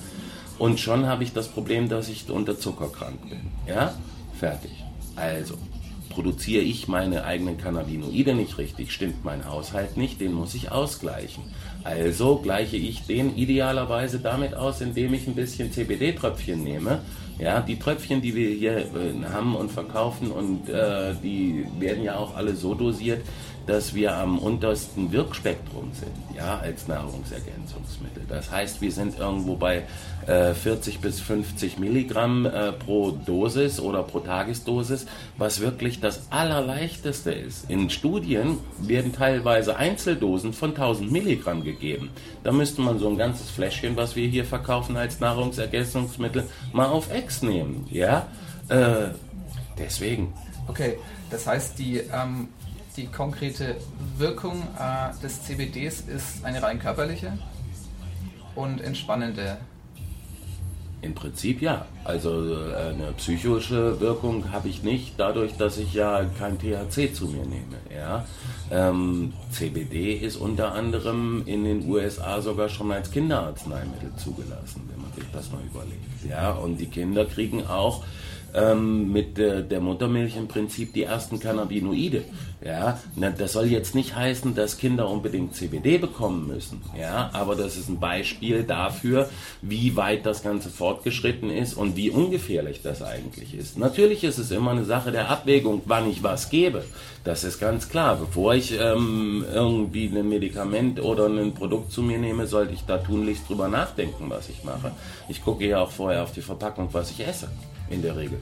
Und 0.59 0.81
schon 0.81 1.07
habe 1.07 1.23
ich 1.23 1.35
das 1.35 1.49
Problem, 1.49 1.89
dass 1.89 2.09
ich 2.09 2.29
unter 2.31 2.59
Zuckerkrank 2.59 3.29
bin. 3.29 3.41
Ja? 3.67 3.95
Fertig. 4.39 4.71
Also, 5.17 5.55
produziere 6.09 6.63
ich 6.63 6.89
meine 6.89 7.25
eigenen 7.25 7.59
Cannabinoide 7.59 8.35
nicht 8.35 8.57
richtig, 8.57 8.91
stimmt 8.91 9.25
mein 9.25 9.47
Haushalt 9.47 9.97
nicht, 9.97 10.21
den 10.21 10.33
muss 10.33 10.55
ich 10.55 10.73
ausgleichen. 10.73 11.45
Also 11.85 12.37
gleiche 12.39 12.77
ich 12.77 13.07
den 13.07 13.37
idealerweise 13.37 14.19
damit 14.19 14.55
aus, 14.55 14.81
indem 14.81 15.15
ich 15.15 15.27
ein 15.27 15.35
bisschen 15.35 15.71
CBD-Tröpfchen 15.71 16.65
nehme. 16.65 17.03
Ja, 17.39 17.61
die 17.61 17.79
Tröpfchen, 17.79 18.21
die 18.21 18.35
wir 18.35 18.51
hier 18.51 18.79
äh, 18.79 19.25
haben 19.33 19.55
und 19.55 19.71
verkaufen 19.71 20.33
und 20.33 20.69
äh, 20.69 21.15
die 21.23 21.65
werden 21.79 22.03
ja 22.03 22.17
auch 22.17 22.37
alle 22.37 22.57
so 22.57 22.75
dosiert, 22.75 23.23
dass 23.69 23.95
wir 23.95 24.17
am 24.17 24.39
untersten 24.39 25.13
Wirkspektrum 25.13 25.91
sind, 25.93 26.11
ja, 26.35 26.59
als 26.59 26.89
Nahrungsergänzungsmittel. 26.89 28.23
Das 28.27 28.51
heißt, 28.51 28.81
wir 28.81 28.91
sind 28.91 29.19
irgendwo 29.19 29.57
bei 29.57 29.85
äh, 30.27 30.55
40 30.55 31.01
bis 31.01 31.21
50 31.21 31.79
Milligramm 31.79 32.47
äh, 32.47 32.73
pro 32.73 33.11
Dosis 33.11 33.79
oder 33.79 34.03
pro 34.05 34.21
Tagesdosis, 34.21 35.05
was 35.37 35.61
wirklich 35.61 36.01
das 36.01 36.33
Allerleichteste 36.33 37.31
ist. 37.31 37.69
In 37.69 37.91
Studien 37.91 38.57
werden 38.79 39.13
teilweise 39.13 39.77
Einzeldosen 39.77 40.55
von 40.55 40.71
1000 40.71 41.13
Milligramm 41.13 41.63
gegeben. 41.63 42.09
Da 42.45 42.53
müsste 42.53 42.81
man 42.81 42.99
so 42.99 43.11
ein 43.11 43.19
ganzes 43.19 43.51
Fläschchen, 43.51 43.97
was 43.97 44.17
wir 44.17 44.29
hier 44.29 44.47
verkaufen 44.47 44.97
als 44.97 45.21
Nahrungsergänzungsmittel, 45.21 46.45
mal 46.73 46.87
auf 46.87 47.13
Ex 47.13 47.43
nehmen, 47.43 47.87
ja. 47.91 48.29
Äh, 48.71 49.09
deswegen. 49.79 50.33
Okay, 50.69 50.97
das 51.31 51.47
heißt, 51.47 51.79
die 51.79 51.99
ähm 51.99 52.49
die 52.99 53.07
konkrete 53.07 53.77
Wirkung 54.19 54.63
äh, 54.77 55.23
des 55.23 55.45
CBDs 55.45 56.01
ist 56.01 56.45
eine 56.45 56.63
rein 56.63 56.81
körperliche 56.81 57.39
und 58.57 58.81
entspannende. 58.81 59.57
Im 61.01 61.15
Prinzip 61.15 61.63
ja. 61.63 61.87
Also 62.03 62.57
äh, 62.57 62.75
eine 62.75 63.13
psychische 63.17 64.01
Wirkung 64.01 64.51
habe 64.51 64.69
ich 64.69 64.83
nicht, 64.83 65.15
dadurch, 65.17 65.57
dass 65.57 65.79
ich 65.79 65.95
ja 65.95 66.25
kein 66.39 66.59
THC 66.59 67.15
zu 67.15 67.27
mir 67.27 67.47
nehme. 67.47 67.77
Ja? 67.95 68.27
Ähm, 68.73 69.33
CBD 69.53 70.15
ist 70.15 70.37
unter 70.37 70.73
anderem 70.75 71.45
in 71.47 71.63
den 71.63 71.89
USA 71.89 72.41
sogar 72.41 72.69
schon 72.69 72.91
als 72.91 73.13
Kinderarzneimittel 73.13 74.11
zugelassen, 74.17 74.91
wenn 74.91 75.01
man 75.03 75.13
sich 75.13 75.25
das 75.33 75.53
mal 75.53 75.63
überlegt. 75.71 76.29
Ja? 76.29 76.51
Und 76.51 76.79
die 76.79 76.87
Kinder 76.87 77.27
kriegen 77.27 77.65
auch 77.65 78.03
ähm, 78.55 79.13
mit 79.13 79.39
äh, 79.39 79.63
der 79.63 79.81
Muttermilch 79.81 80.37
im 80.37 80.49
Prinzip 80.49 80.93
die 80.93 81.05
ersten 81.05 81.39
Cannabinoide. 81.41 82.25
Ja, 82.65 82.99
das 83.39 83.53
soll 83.53 83.67
jetzt 83.67 83.95
nicht 83.95 84.17
heißen, 84.17 84.57
dass 84.57 84.79
Kinder 84.79 85.09
unbedingt 85.09 85.55
CBD 85.55 85.97
bekommen 85.97 86.49
müssen. 86.49 86.83
Ja, 86.99 87.31
aber 87.33 87.55
das 87.55 87.77
ist 87.77 87.89
ein 87.89 88.01
Beispiel 88.01 88.65
dafür, 88.65 89.29
wie 89.63 89.95
weit 89.95 90.27
das 90.27 90.43
Ganze 90.43 90.69
fortgeschritten 90.69 91.51
ist 91.51 91.75
und 91.75 91.95
wie 91.95 92.11
ungefährlich 92.11 92.81
das 92.83 93.01
eigentlich 93.01 93.55
ist. 93.55 93.79
Natürlich 93.79 94.25
ist 94.25 94.39
es 94.39 94.51
immer 94.51 94.73
eine 94.73 94.85
Sache 94.85 95.13
der 95.13 95.31
Abwägung, 95.31 95.83
wann 95.85 96.11
ich 96.11 96.25
was 96.25 96.51
gebe. 96.51 96.85
Das 97.23 97.45
ist 97.45 97.61
ganz 97.61 97.89
klar. 97.89 98.17
Bevor 98.17 98.55
ich 98.55 98.77
ähm, 98.79 99.45
irgendwie 99.53 100.07
ein 100.07 100.29
Medikament 100.29 101.01
oder 101.01 101.27
ein 101.27 101.55
Produkt 101.55 101.93
zu 101.93 102.03
mir 102.03 102.19
nehme, 102.19 102.49
sollte 102.49 102.75
ich 102.75 102.83
da 102.87 102.99
tunlichst 102.99 103.49
drüber 103.49 103.69
nachdenken, 103.69 104.25
was 104.29 104.49
ich 104.49 104.65
mache. 104.65 104.91
Ich 105.29 105.45
gucke 105.45 105.65
ja 105.65 105.81
auch 105.81 105.93
vorher 105.93 106.25
auf 106.25 106.33
die 106.33 106.43
Verpackung, 106.43 106.89
was 106.91 107.13
ich 107.13 107.25
esse 107.25 107.49
in 107.91 108.03
der 108.03 108.17
Regel. 108.17 108.41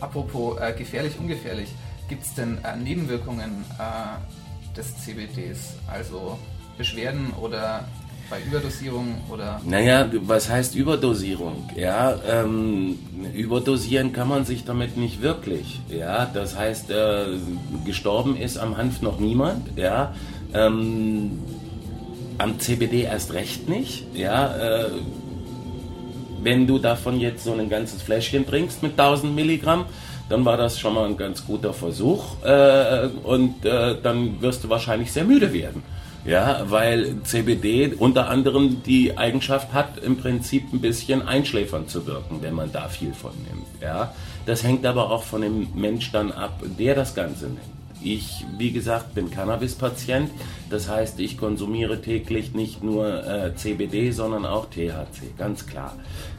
Apropos 0.00 0.58
äh, 0.60 0.72
gefährlich, 0.72 1.18
ungefährlich, 1.18 1.68
gibt 2.08 2.24
es 2.24 2.34
denn 2.34 2.58
äh, 2.64 2.76
Nebenwirkungen 2.76 3.64
äh, 3.78 4.76
des 4.76 4.96
CBDs? 4.98 5.74
Also 5.86 6.38
Beschwerden 6.76 7.32
oder 7.40 7.84
bei 8.28 8.40
Überdosierung 8.42 9.16
oder? 9.30 9.60
Naja, 9.64 10.08
was 10.22 10.50
heißt 10.50 10.74
Überdosierung? 10.74 11.70
Ja, 11.76 12.18
ähm, 12.28 12.98
überdosieren 13.34 14.12
kann 14.12 14.28
man 14.28 14.44
sich 14.44 14.64
damit 14.64 14.96
nicht 14.96 15.22
wirklich. 15.22 15.80
Ja, 15.88 16.26
das 16.26 16.56
heißt, 16.56 16.90
äh, 16.90 17.26
gestorben 17.84 18.36
ist 18.36 18.58
am 18.58 18.76
Hanf 18.76 19.00
noch 19.02 19.20
niemand. 19.20 19.78
Ja, 19.78 20.14
ähm, 20.54 21.38
am 22.38 22.58
CBD 22.58 23.02
erst 23.02 23.32
recht 23.32 23.68
nicht. 23.68 24.06
Ja, 24.14 24.56
äh, 24.56 24.90
wenn 26.42 26.66
du 26.66 26.78
davon 26.78 27.20
jetzt 27.20 27.44
so 27.44 27.52
ein 27.52 27.68
ganzes 27.68 28.02
Fläschchen 28.02 28.46
trinkst 28.46 28.82
mit 28.82 28.92
1000 28.92 29.34
Milligramm, 29.34 29.86
dann 30.28 30.44
war 30.44 30.56
das 30.56 30.78
schon 30.78 30.94
mal 30.94 31.06
ein 31.06 31.16
ganz 31.16 31.46
guter 31.46 31.72
Versuch 31.72 32.42
äh, 32.44 33.08
und 33.22 33.64
äh, 33.64 33.96
dann 34.02 34.40
wirst 34.40 34.64
du 34.64 34.68
wahrscheinlich 34.68 35.12
sehr 35.12 35.24
müde 35.24 35.52
werden. 35.52 35.82
Ja, 36.24 36.64
weil 36.68 37.22
CBD 37.22 37.94
unter 37.96 38.28
anderem 38.28 38.82
die 38.82 39.16
Eigenschaft 39.16 39.72
hat, 39.72 39.98
im 39.98 40.16
Prinzip 40.16 40.72
ein 40.72 40.80
bisschen 40.80 41.22
einschläfernd 41.22 41.88
zu 41.88 42.04
wirken, 42.04 42.38
wenn 42.42 42.54
man 42.54 42.72
da 42.72 42.88
viel 42.88 43.14
von 43.14 43.30
nimmt. 43.48 43.68
Ja, 43.80 44.12
das 44.44 44.64
hängt 44.64 44.84
aber 44.86 45.12
auch 45.12 45.22
von 45.22 45.42
dem 45.42 45.68
Mensch 45.76 46.10
dann 46.10 46.32
ab, 46.32 46.60
der 46.80 46.96
das 46.96 47.14
Ganze 47.14 47.44
nimmt. 47.44 47.75
Ich, 48.02 48.44
wie 48.58 48.72
gesagt, 48.72 49.14
bin 49.14 49.30
Cannabis-Patient. 49.30 50.30
Das 50.70 50.88
heißt, 50.88 51.18
ich 51.20 51.38
konsumiere 51.38 52.00
täglich 52.00 52.54
nicht 52.54 52.82
nur 52.82 53.26
äh, 53.26 53.54
CBD, 53.54 54.10
sondern 54.10 54.44
auch 54.44 54.66
THC, 54.66 55.36
ganz 55.38 55.66
klar. 55.66 55.96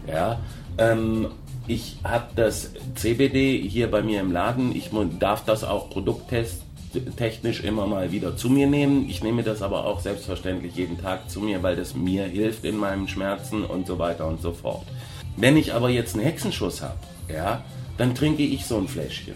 Ja, 0.07 0.39
ähm, 0.77 1.27
ich 1.67 1.97
habe 2.03 2.27
das 2.35 2.71
CBD 2.95 3.59
hier 3.59 3.91
bei 3.91 4.01
mir 4.01 4.21
im 4.21 4.31
Laden. 4.31 4.73
Ich 4.73 4.89
darf 5.19 5.43
das 5.43 5.65
auch 5.65 5.89
produkttechnisch 5.89 7.61
immer 7.61 7.87
mal 7.87 8.11
wieder 8.13 8.37
zu 8.37 8.49
mir 8.49 8.67
nehmen. 8.67 9.09
Ich 9.09 9.21
nehme 9.21 9.43
das 9.43 9.61
aber 9.61 9.85
auch 9.85 9.99
selbstverständlich 9.99 10.75
jeden 10.75 11.01
Tag 11.01 11.29
zu 11.29 11.41
mir, 11.41 11.63
weil 11.63 11.75
das 11.75 11.93
mir 11.93 12.23
hilft 12.23 12.63
in 12.63 12.77
meinen 12.77 13.09
Schmerzen 13.09 13.65
und 13.65 13.85
so 13.85 13.99
weiter 13.99 14.27
und 14.27 14.41
so 14.41 14.53
fort. 14.53 14.85
Wenn 15.35 15.57
ich 15.57 15.73
aber 15.73 15.89
jetzt 15.89 16.15
einen 16.15 16.23
Hexenschuss 16.23 16.81
habe, 16.81 16.97
ja, 17.31 17.63
dann 17.97 18.15
trinke 18.15 18.43
ich 18.43 18.65
so 18.65 18.77
ein 18.77 18.87
Fläschchen. 18.87 19.35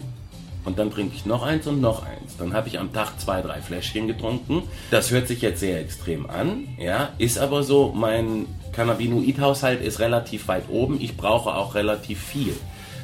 Und 0.64 0.78
dann 0.78 0.90
trinke 0.90 1.14
ich 1.16 1.26
noch 1.26 1.42
eins 1.42 1.66
und 1.66 1.80
noch 1.80 2.04
eins. 2.04 2.36
Dann 2.36 2.54
habe 2.54 2.68
ich 2.68 2.78
am 2.78 2.92
Tag 2.92 3.18
zwei, 3.18 3.42
drei 3.42 3.60
Fläschchen 3.60 4.06
getrunken. 4.06 4.62
Das 4.90 5.10
hört 5.10 5.28
sich 5.28 5.42
jetzt 5.42 5.60
sehr 5.60 5.80
extrem 5.80 6.28
an, 6.30 6.68
ja, 6.78 7.10
ist 7.18 7.38
aber 7.38 7.62
so, 7.62 7.92
mein 7.94 8.46
Cannabinoid-Haushalt 8.72 9.82
ist 9.82 10.00
relativ 10.00 10.48
weit 10.48 10.68
oben. 10.70 11.00
Ich 11.00 11.16
brauche 11.16 11.54
auch 11.54 11.74
relativ 11.74 12.22
viel. 12.22 12.54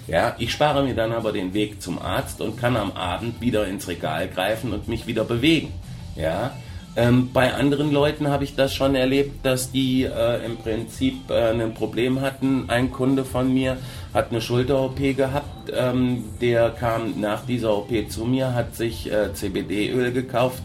Ja, 0.07 0.35
ich 0.39 0.53
spare 0.53 0.83
mir 0.83 0.95
dann 0.95 1.13
aber 1.13 1.33
den 1.33 1.53
Weg 1.53 1.83
zum 1.83 1.99
Arzt 1.99 2.41
und 2.41 2.57
kann 2.57 2.77
am 2.77 2.93
Abend 2.93 3.43
wieder 3.43 3.67
ins 3.67 3.89
Regal 3.89 4.29
greifen 4.29 4.73
und 4.73 4.89
mich 4.89 5.07
wieder 5.07 5.25
bewegen. 5.25 5.73
Ja, 6.17 6.53
ähm, 6.99 7.31
bei 7.33 7.55
anderen 7.55 7.93
Leuten 7.93 8.27
habe 8.27 8.43
ich 8.43 8.57
das 8.57 8.75
schon 8.75 8.97
erlebt, 8.97 9.47
dass 9.47 9.71
die 9.71 10.03
äh, 10.03 10.45
im 10.45 10.57
Prinzip 10.57 11.31
äh, 11.31 11.51
ein 11.51 11.73
Problem 11.73 12.21
hatten. 12.21 12.65
Ein 12.67 12.91
Kunde 12.91 13.25
von 13.25 13.55
mir 13.55 13.77
hat 14.13 14.33
eine 14.33 14.41
Schulter-OP 14.41 14.99
gehabt. 15.17 15.73
Ähm, 15.73 16.25
der 16.41 16.71
kam 16.71 17.21
nach 17.21 17.47
dieser 17.47 17.77
OP 17.77 17.91
zu 18.09 18.25
mir, 18.25 18.53
hat 18.53 18.75
sich 18.75 19.13
äh, 19.13 19.33
CBD-Öl 19.33 20.11
gekauft, 20.11 20.61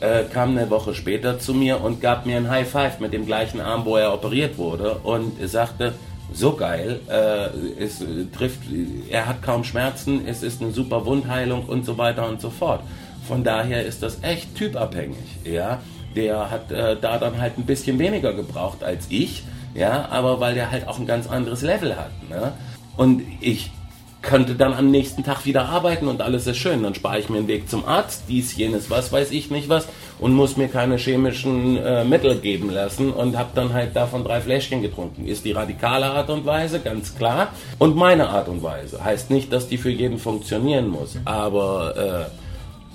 äh, 0.00 0.24
kam 0.24 0.58
eine 0.58 0.68
Woche 0.70 0.92
später 0.92 1.38
zu 1.38 1.54
mir 1.54 1.80
und 1.80 2.00
gab 2.00 2.26
mir 2.26 2.36
ein 2.36 2.50
High 2.50 2.68
Five 2.68 2.98
mit 2.98 3.12
dem 3.12 3.24
gleichen 3.24 3.60
Arm, 3.60 3.84
wo 3.84 3.96
er 3.96 4.12
operiert 4.12 4.58
wurde 4.58 4.96
und 5.04 5.34
sagte, 5.48 5.92
so 6.32 6.54
geil. 6.54 6.98
Äh, 7.08 7.82
es 7.82 8.04
trifft, 8.36 8.58
er 9.08 9.28
hat 9.28 9.40
kaum 9.40 9.62
Schmerzen, 9.62 10.26
es 10.26 10.42
ist 10.42 10.60
eine 10.60 10.72
super 10.72 11.06
Wundheilung 11.06 11.66
und 11.66 11.86
so 11.86 11.96
weiter 11.96 12.28
und 12.28 12.40
so 12.40 12.50
fort. 12.50 12.80
Von 13.26 13.44
daher 13.44 13.84
ist 13.84 14.02
das 14.02 14.22
echt 14.22 14.54
typabhängig. 14.54 15.16
Ja, 15.44 15.80
der 16.14 16.50
hat 16.50 16.70
äh, 16.72 16.96
da 17.00 17.18
dann 17.18 17.40
halt 17.40 17.58
ein 17.58 17.66
bisschen 17.66 17.98
weniger 17.98 18.32
gebraucht 18.32 18.82
als 18.82 19.06
ich. 19.10 19.44
Ja, 19.74 20.08
aber 20.10 20.40
weil 20.40 20.54
der 20.54 20.70
halt 20.70 20.88
auch 20.88 20.98
ein 20.98 21.06
ganz 21.06 21.28
anderes 21.28 21.62
Level 21.62 21.96
hat. 21.96 22.10
Ne? 22.30 22.52
Und 22.96 23.22
ich 23.40 23.70
könnte 24.22 24.54
dann 24.54 24.74
am 24.74 24.90
nächsten 24.90 25.22
Tag 25.22 25.44
wieder 25.44 25.66
arbeiten 25.66 26.08
und 26.08 26.20
alles 26.20 26.46
ist 26.46 26.56
schön. 26.56 26.82
Dann 26.82 26.94
spare 26.94 27.18
ich 27.18 27.28
mir 27.28 27.38
einen 27.38 27.48
Weg 27.48 27.68
zum 27.68 27.84
Arzt, 27.84 28.24
dies, 28.28 28.56
jenes, 28.56 28.90
was 28.90 29.12
weiß 29.12 29.30
ich 29.30 29.50
nicht 29.50 29.68
was 29.68 29.86
und 30.18 30.32
muss 30.32 30.56
mir 30.56 30.68
keine 30.68 30.96
chemischen 30.96 31.76
äh, 31.76 32.04
Mittel 32.04 32.36
geben 32.36 32.70
lassen 32.70 33.12
und 33.12 33.36
habe 33.36 33.50
dann 33.54 33.72
halt 33.72 33.94
davon 33.94 34.24
drei 34.24 34.40
Fläschchen 34.40 34.82
getrunken. 34.82 35.26
Ist 35.26 35.44
die 35.44 35.52
radikale 35.52 36.06
Art 36.06 36.30
und 36.30 36.44
Weise, 36.44 36.80
ganz 36.80 37.14
klar. 37.14 37.48
Und 37.78 37.96
meine 37.96 38.28
Art 38.28 38.48
und 38.48 38.62
Weise. 38.62 39.04
Heißt 39.04 39.30
nicht, 39.30 39.52
dass 39.52 39.68
die 39.68 39.78
für 39.78 39.90
jeden 39.90 40.18
funktionieren 40.18 40.88
muss, 40.88 41.18
aber 41.24 42.28
äh, 42.30 42.45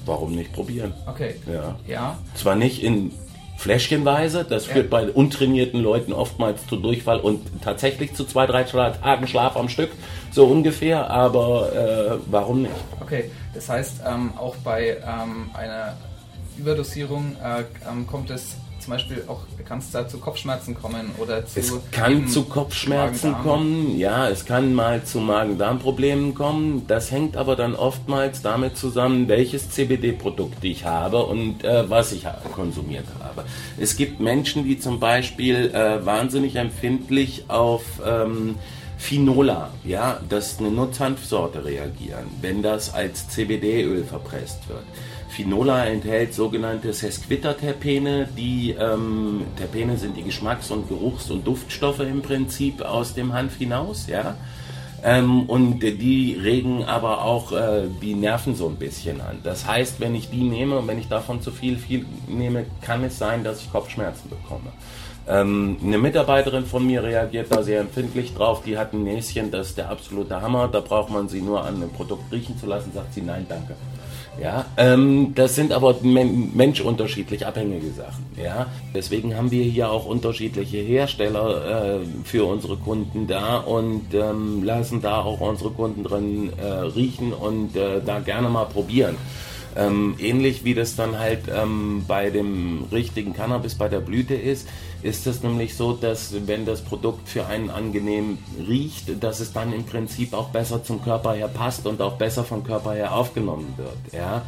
warum 0.06 0.36
nicht 0.36 0.54
probieren? 0.54 0.94
Okay. 1.08 1.36
Ja. 1.52 1.76
Ja. 1.88 2.18
Zwar 2.36 2.56
nicht 2.56 2.84
in 2.84 3.12
Fläschchenweise, 3.58 4.44
das 4.44 4.66
Ja. 4.68 4.74
führt 4.74 4.90
bei 4.90 5.08
untrainierten 5.10 5.80
Leuten 5.82 6.14
oftmals 6.14 6.66
zu 6.68 6.78
Durchfall 6.78 7.20
und 7.20 7.42
tatsächlich 7.64 8.14
zu 8.16 8.26
zwei, 8.26 8.48
drei 8.48 8.64
Tagen 8.64 9.28
Schlaf 9.28 9.56
am 9.56 9.70
Stück, 9.70 9.92
so 10.32 10.46
ungefähr, 10.46 11.10
aber 11.12 11.72
äh, 11.74 12.18
warum 12.32 12.64
nicht? 12.64 12.74
Okay, 13.00 13.30
das 13.54 13.70
heißt, 13.70 14.02
ähm, 14.08 14.34
auch 14.38 14.56
bei 14.64 14.98
ähm, 15.06 15.52
einer 15.54 15.96
Überdosierung 16.58 17.36
äh, 17.44 17.64
ähm, 17.90 18.08
kommt 18.08 18.32
es 18.32 18.56
zum 18.82 18.92
Beispiel 18.92 19.24
auch, 19.28 19.42
kann 19.66 19.80
es 19.80 19.92
da 19.92 20.08
zu 20.08 20.18
Kopfschmerzen 20.18 20.76
kommen 20.76 21.12
oder 21.18 21.46
zu. 21.46 21.60
Es 21.60 21.74
kann 21.92 22.28
zu 22.28 22.44
Kopfschmerzen 22.44 23.34
kommen, 23.44 23.98
ja, 23.98 24.30
es 24.30 24.46
kann 24.46 24.74
mal 24.74 25.04
zu 25.04 25.20
Magen-Darm-Problemen 25.20 26.34
kommen. 26.34 26.86
Das 26.88 27.12
hängt 27.12 27.38
aber 27.38 27.56
dann 27.56 27.76
oftmals 27.76 28.42
damit 28.42 28.78
zusammen, 28.78 29.28
welches 29.28 29.70
CBD-Produkt 29.70 30.64
ich 30.64 30.86
habe 30.86 31.24
und 31.24 31.64
äh, 31.64 31.90
was 31.90 32.12
ich 32.12 32.26
konsumiert 32.54 33.06
habe. 33.24 33.46
Es 33.80 33.96
gibt 33.96 34.20
Menschen, 34.20 34.66
die 34.66 34.80
zum 34.80 35.00
Beispiel 35.00 35.72
äh, 35.74 36.06
wahnsinnig 36.06 36.56
empfindlich 36.56 37.46
auf 37.48 37.84
ähm, 38.06 38.56
Finola, 39.02 39.72
ja, 39.84 40.20
das 40.30 40.52
ist 40.52 40.60
eine 40.60 40.70
Nutzhanfsorte, 40.70 41.66
reagieren, 41.66 42.26
wenn 42.42 42.62
das 42.62 42.94
als 42.94 43.28
CBD-Öl 43.30 44.04
verpresst 44.04 44.70
wird. 44.70 44.84
Finola 45.42 45.86
enthält 45.86 46.36
sogenannte 46.36 46.94
Sesquiterterpene. 46.94 48.28
Die 48.38 48.76
ähm, 48.80 49.42
Terpene 49.58 49.98
sind 49.98 50.16
die 50.16 50.24
Geschmacks- 50.24 50.70
und 50.70 50.88
Geruchs- 50.88 51.32
und 51.32 51.48
Duftstoffe 51.48 52.02
im 52.02 52.22
Prinzip 52.22 52.84
aus 52.84 53.16
dem 53.16 53.34
Hanf 53.34 53.58
hinaus, 53.58 54.06
ja. 54.08 54.36
Ähm, 55.04 55.50
und 55.50 55.80
die 55.80 56.38
regen 56.40 56.84
aber 56.84 57.24
auch 57.24 57.52
äh, 57.54 57.88
die 58.04 58.14
Nerven 58.14 58.54
so 58.54 58.68
ein 58.68 58.76
bisschen 58.76 59.20
an. 59.20 59.40
Das 59.44 59.66
heißt, 59.66 60.00
wenn 60.00 60.14
ich 60.14 60.30
die 60.30 60.44
nehme 60.44 60.78
und 60.78 60.88
wenn 60.88 61.00
ich 61.00 61.08
davon 61.08 61.42
zu 61.42 61.50
viel, 61.50 61.78
viel 61.78 62.06
nehme, 62.28 62.68
kann 62.82 63.04
es 63.04 63.18
sein, 63.18 63.44
dass 63.44 63.62
ich 63.62 63.72
Kopfschmerzen 63.72 64.30
bekomme. 64.30 64.72
Ähm, 65.28 65.78
eine 65.84 65.98
Mitarbeiterin 65.98 66.66
von 66.66 66.86
mir 66.86 67.02
reagiert 67.02 67.48
da 67.50 67.64
sehr 67.64 67.80
empfindlich 67.80 68.36
drauf. 68.36 68.62
Die 68.64 68.78
hat 68.78 68.94
ein 68.94 69.04
Näschen, 69.04 69.50
das 69.50 69.70
ist 69.70 69.80
der 69.80 69.90
absolute 69.90 70.40
Hammer. 70.40 70.68
Da 70.68 70.82
braucht 70.82 71.10
man 71.10 71.28
sie 71.30 71.42
nur 71.42 71.64
an 71.64 71.78
einem 71.78 71.90
Produkt 71.90 72.32
riechen 72.32 72.60
zu 72.60 72.68
lassen, 72.68 72.92
sagt 72.94 73.16
sie 73.16 73.24
nein, 73.24 73.48
danke. 73.50 73.76
Ja, 74.40 74.66
ähm, 74.78 75.34
das 75.36 75.56
sind 75.56 75.74
aber 75.74 75.98
men 76.02 76.56
menschunterschiedlich 76.56 77.46
abhängige 77.46 77.92
Sachen. 77.92 78.26
Ja, 78.42 78.68
deswegen 78.96 79.36
haben 79.36 79.52
wir 79.52 79.64
hier 79.64 79.92
auch 79.92 80.06
unterschiedliche 80.06 80.78
Hersteller 80.78 82.00
äh, 82.00 82.06
für 82.24 82.46
unsere 82.46 82.78
Kunden 82.78 83.28
da 83.28 83.58
und 83.58 84.14
ähm, 84.14 84.64
lassen 84.64 85.02
da 85.02 85.22
auch 85.22 85.42
unsere 85.42 85.72
Kunden 85.72 86.04
drin 86.04 86.54
äh, 86.58 86.66
riechen 86.66 87.34
und 87.34 87.76
äh, 87.76 88.02
da 88.06 88.20
gerne 88.20 88.50
mal 88.50 88.66
probieren. 88.66 89.18
Ähm, 89.76 90.16
ähnlich 90.20 90.64
wie 90.66 90.74
das 90.74 90.96
dann 90.96 91.18
halt 91.18 91.44
ähm, 91.54 92.04
bei 92.08 92.30
dem 92.30 92.86
richtigen 92.92 93.34
Cannabis 93.34 93.76
bei 93.76 93.88
der 93.88 94.00
Blüte 94.00 94.34
ist, 94.34 94.68
ist 95.02 95.26
es 95.28 95.42
nämlich 95.44 95.76
so, 95.76 95.94
dass 95.94 96.36
wenn 96.46 96.66
das 96.66 96.82
Produkt 96.82 97.30
für 97.30 97.46
einen 97.48 97.70
angenehm 97.70 98.38
riecht, 98.68 99.24
dass 99.24 99.40
es 99.40 99.54
dann 99.54 99.74
im 99.74 99.86
Prinzip 99.86 100.34
auch 100.34 100.50
besser 100.50 100.84
zum 100.84 101.02
Körper 101.04 101.34
her 101.34 101.48
passt 101.48 101.88
und 101.88 102.02
auch 102.02 102.18
besser 102.18 102.44
vom 102.44 102.64
Körper 102.64 102.94
her 102.94 103.16
aufgenommen 103.16 103.74
wird. 103.78 104.14
Ja? 104.14 104.44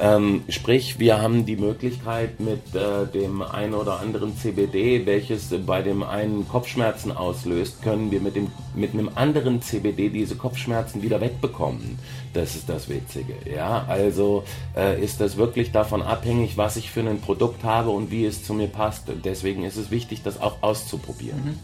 Ähm, 0.00 0.42
sprich, 0.48 0.98
wir 0.98 1.22
haben 1.22 1.46
die 1.46 1.56
Möglichkeit 1.56 2.40
mit 2.40 2.74
äh, 2.74 3.06
dem 3.06 3.42
einen 3.42 3.74
oder 3.74 4.00
anderen 4.00 4.36
CBD, 4.36 5.06
welches 5.06 5.54
bei 5.64 5.82
dem 5.82 6.02
einen 6.02 6.48
Kopfschmerzen 6.48 7.12
auslöst, 7.12 7.80
können 7.80 8.10
wir 8.10 8.20
mit, 8.20 8.34
dem, 8.34 8.48
mit 8.74 8.92
einem 8.92 9.10
anderen 9.14 9.62
CBD 9.62 10.08
diese 10.08 10.34
Kopfschmerzen 10.34 11.00
wieder 11.02 11.20
wegbekommen. 11.20 11.98
Das 12.34 12.56
ist 12.56 12.68
das 12.68 12.88
Witzige. 12.88 13.34
Ja, 13.48 13.84
also 13.88 14.44
äh, 14.76 15.02
ist 15.02 15.20
das 15.20 15.36
wirklich 15.36 15.70
davon 15.70 16.02
abhängig, 16.02 16.56
was 16.56 16.76
ich 16.76 16.90
für 16.90 17.00
ein 17.00 17.20
Produkt 17.20 17.62
habe 17.62 17.90
und 17.90 18.10
wie 18.10 18.26
es 18.26 18.44
zu 18.44 18.54
mir 18.54 18.66
passt. 18.66 19.04
Deswegen 19.24 19.64
ist 19.64 19.76
es 19.76 19.90
wichtig, 19.92 20.22
das 20.22 20.40
auch 20.40 20.56
auszuprobieren. 20.60 21.58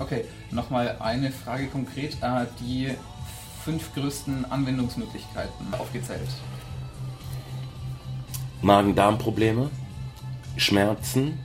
Okay, 0.00 0.24
nochmal 0.50 0.96
eine 0.98 1.30
Frage 1.30 1.68
konkret. 1.68 2.16
Äh, 2.22 2.46
die 2.60 2.90
fünf 3.64 3.94
größten 3.94 4.44
Anwendungsmöglichkeiten 4.50 5.72
aufgezählt. 5.78 6.28
Magen-Darm-Probleme, 8.62 9.70
Schmerzen, 10.56 11.38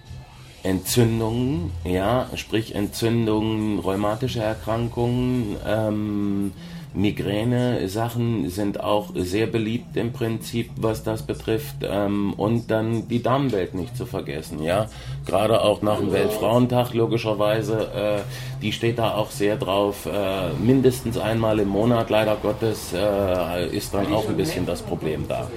Entzündungen, 0.63 1.71
ja, 1.83 2.27
sprich 2.35 2.73
Entzündungen, 2.75 3.79
rheumatische 3.79 4.41
Erkrankungen, 4.41 5.57
ähm, 5.65 6.53
Migräne, 6.93 7.87
Sachen 7.87 8.49
sind 8.49 8.81
auch 8.81 9.11
sehr 9.15 9.47
beliebt 9.47 9.95
im 9.95 10.11
Prinzip, 10.11 10.69
was 10.75 11.03
das 11.03 11.23
betrifft. 11.23 11.77
Ähm, 11.83 12.33
und 12.33 12.69
dann 12.69 13.07
die 13.07 13.23
Damenwelt 13.23 13.73
nicht 13.75 13.95
zu 13.95 14.05
vergessen, 14.05 14.61
ja. 14.61 14.87
Gerade 15.25 15.61
auch 15.61 15.81
nach 15.81 15.99
dem 15.99 16.11
Weltfrauentag, 16.11 16.93
logischerweise, 16.93 17.79
äh, 17.93 18.61
die 18.61 18.73
steht 18.73 18.99
da 18.99 19.15
auch 19.15 19.31
sehr 19.31 19.55
drauf. 19.55 20.05
Äh, 20.05 20.53
mindestens 20.61 21.17
einmal 21.17 21.59
im 21.59 21.69
Monat, 21.69 22.09
leider 22.09 22.35
Gottes, 22.35 22.93
äh, 22.93 23.67
ist 23.67 23.93
dann 23.93 24.13
auch 24.13 24.27
ein 24.27 24.35
bisschen 24.35 24.65
das 24.65 24.81
Problem 24.81 25.27
da. 25.27 25.49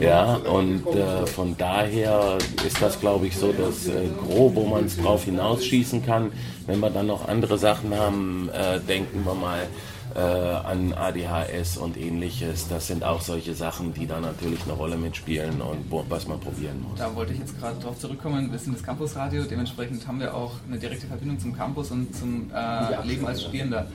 Ja, 0.00 0.34
und 0.36 0.86
äh, 0.86 1.26
von 1.26 1.56
daher 1.56 2.38
ist 2.66 2.80
das, 2.80 2.98
glaube 2.98 3.26
ich, 3.26 3.36
so 3.36 3.52
das 3.52 3.88
äh, 3.88 4.08
Gros, 4.26 4.54
wo 4.54 4.64
man 4.64 4.86
es 4.86 4.96
drauf 4.96 5.24
hinausschießen 5.24 6.04
kann. 6.04 6.32
Wenn 6.66 6.80
wir 6.80 6.90
dann 6.90 7.06
noch 7.06 7.28
andere 7.28 7.58
Sachen 7.58 7.94
haben, 7.94 8.48
äh, 8.52 8.80
denken 8.80 9.24
wir 9.24 9.34
mal 9.34 9.66
äh, 10.14 10.20
an 10.20 10.92
ADHS 10.92 11.76
und 11.78 11.96
ähnliches. 11.96 12.68
Das 12.68 12.86
sind 12.86 13.04
auch 13.04 13.20
solche 13.20 13.54
Sachen, 13.54 13.94
die 13.94 14.06
da 14.06 14.20
natürlich 14.20 14.62
eine 14.64 14.72
Rolle 14.72 14.96
mitspielen 14.96 15.60
und 15.60 15.90
wo, 15.90 16.04
was 16.08 16.26
man 16.26 16.40
probieren 16.40 16.82
muss. 16.82 16.98
Da 16.98 17.14
wollte 17.14 17.32
ich 17.32 17.40
jetzt 17.40 17.58
gerade 17.58 17.78
drauf 17.80 17.98
zurückkommen. 17.98 18.50
Wir 18.50 18.58
sind 18.58 18.76
das 18.76 18.82
Campusradio, 18.82 19.44
dementsprechend 19.44 20.06
haben 20.06 20.20
wir 20.20 20.34
auch 20.34 20.52
eine 20.66 20.78
direkte 20.78 21.06
Verbindung 21.06 21.38
zum 21.38 21.56
Campus 21.56 21.90
und 21.90 22.14
zum 22.14 22.50
äh, 22.54 23.06
Leben 23.06 23.26
als 23.26 23.42
Studierender. 23.42 23.86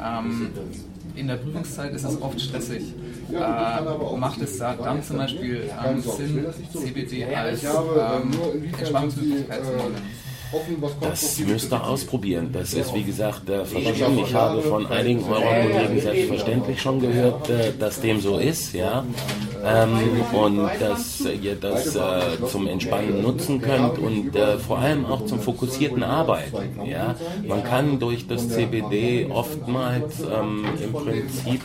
Ähm, 0.00 0.50
in 1.14 1.26
der 1.28 1.36
Prüfungszeit 1.36 1.92
ist 1.92 2.04
es 2.04 2.20
oft 2.20 2.40
stressig. 2.40 2.94
Äh, 3.30 4.16
macht 4.16 4.40
es 4.40 4.58
da 4.58 4.74
dann 4.74 5.02
zum 5.02 5.18
Beispiel 5.18 5.70
ähm, 5.84 6.00
Sinn, 6.00 6.46
CBD 6.72 7.24
als 7.34 7.62
ähm, 7.64 8.32
Entspannungsmöglichkeit 8.78 9.64
zu 9.64 9.70
nehmen? 9.72 10.21
Das 11.00 11.38
müsst 11.40 11.72
ihr 11.72 11.84
ausprobieren. 11.84 12.50
Das 12.52 12.74
ist, 12.74 12.94
wie 12.94 13.02
gesagt, 13.02 13.48
äh, 13.48 13.64
verschieden. 13.64 14.18
Ich 14.18 14.34
habe 14.34 14.62
von 14.62 14.86
einigen 14.86 15.24
eurer 15.24 15.68
Kollegen 15.68 16.00
selbstverständlich 16.00 16.80
schon 16.80 17.00
gehört, 17.00 17.48
äh, 17.48 17.72
dass 17.78 18.00
dem 18.00 18.20
so 18.20 18.38
ist, 18.38 18.72
ja. 18.74 19.04
Ähm, 19.64 20.22
und 20.32 20.68
dass 20.80 21.20
ihr 21.20 21.54
das 21.54 21.94
äh, 21.94 22.44
zum 22.48 22.66
Entspannen 22.66 23.22
nutzen 23.22 23.60
könnt 23.60 23.98
und 23.98 24.34
äh, 24.34 24.58
vor 24.58 24.78
allem 24.78 25.06
auch 25.06 25.24
zum 25.26 25.40
fokussierten 25.40 26.02
Arbeiten, 26.02 26.84
ja. 26.84 27.14
Man 27.46 27.62
kann 27.62 27.98
durch 27.98 28.26
das 28.26 28.48
CBD 28.48 29.28
oftmals 29.30 30.20
ähm, 30.20 30.64
im 30.82 30.92
Prinzip 30.92 31.62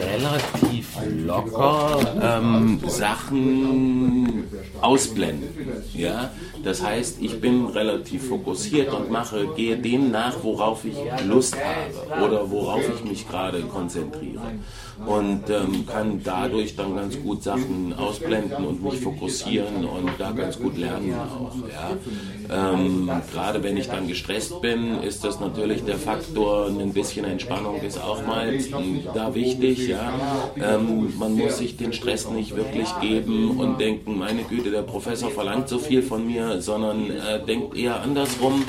relativ 0.00 0.98
locker 1.26 1.98
ähm, 2.20 2.80
Sachen 2.86 4.44
ausblenden, 4.80 5.48
ja. 5.94 6.30
Das 6.62 6.82
heißt, 6.82 7.18
ich 7.20 7.40
bin 7.40 7.66
relativ 7.66 8.28
fokussiert 8.28 8.92
und 8.92 9.10
mache, 9.10 9.48
gehe 9.54 9.76
dem 9.76 10.10
nach, 10.10 10.42
worauf 10.42 10.84
ich 10.84 10.96
Lust 11.26 11.56
habe 11.56 12.24
oder 12.24 12.50
worauf 12.50 12.82
ich 12.88 13.04
mich 13.04 13.28
gerade 13.28 13.60
konzentriere 13.62 14.40
und 15.06 15.50
ähm, 15.50 15.86
kann 15.86 16.22
dadurch 16.22 16.76
dann 16.76 16.94
ganz 16.94 17.13
gut 17.22 17.42
Sachen 17.42 17.94
ausblenden 17.96 18.64
und 18.64 18.82
mich 18.82 19.00
fokussieren 19.00 19.84
und 19.84 20.10
da 20.18 20.32
ganz 20.32 20.58
gut 20.58 20.76
lernen 20.76 21.14
auch. 21.14 21.54
Ja. 21.68 22.72
Ähm, 22.72 23.10
Gerade 23.32 23.62
wenn 23.62 23.76
ich 23.76 23.88
dann 23.88 24.08
gestresst 24.08 24.60
bin, 24.60 25.02
ist 25.02 25.24
das 25.24 25.40
natürlich 25.40 25.84
der 25.84 25.96
Faktor, 25.96 26.66
ein 26.66 26.92
bisschen 26.92 27.24
Entspannung 27.24 27.80
ist 27.82 28.02
auch 28.02 28.26
mal 28.26 28.58
da 29.14 29.34
wichtig. 29.34 29.88
Ja. 29.88 30.12
Ähm, 30.56 31.14
man 31.18 31.34
muss 31.34 31.58
sich 31.58 31.76
den 31.76 31.92
Stress 31.92 32.28
nicht 32.30 32.56
wirklich 32.56 32.88
geben 33.00 33.58
und 33.58 33.80
denken, 33.80 34.18
meine 34.18 34.42
Güte, 34.42 34.70
der 34.70 34.82
Professor 34.82 35.30
verlangt 35.30 35.68
so 35.68 35.78
viel 35.78 36.02
von 36.02 36.26
mir, 36.26 36.60
sondern 36.60 37.10
äh, 37.10 37.44
denkt 37.44 37.76
eher 37.76 38.00
andersrum. 38.00 38.64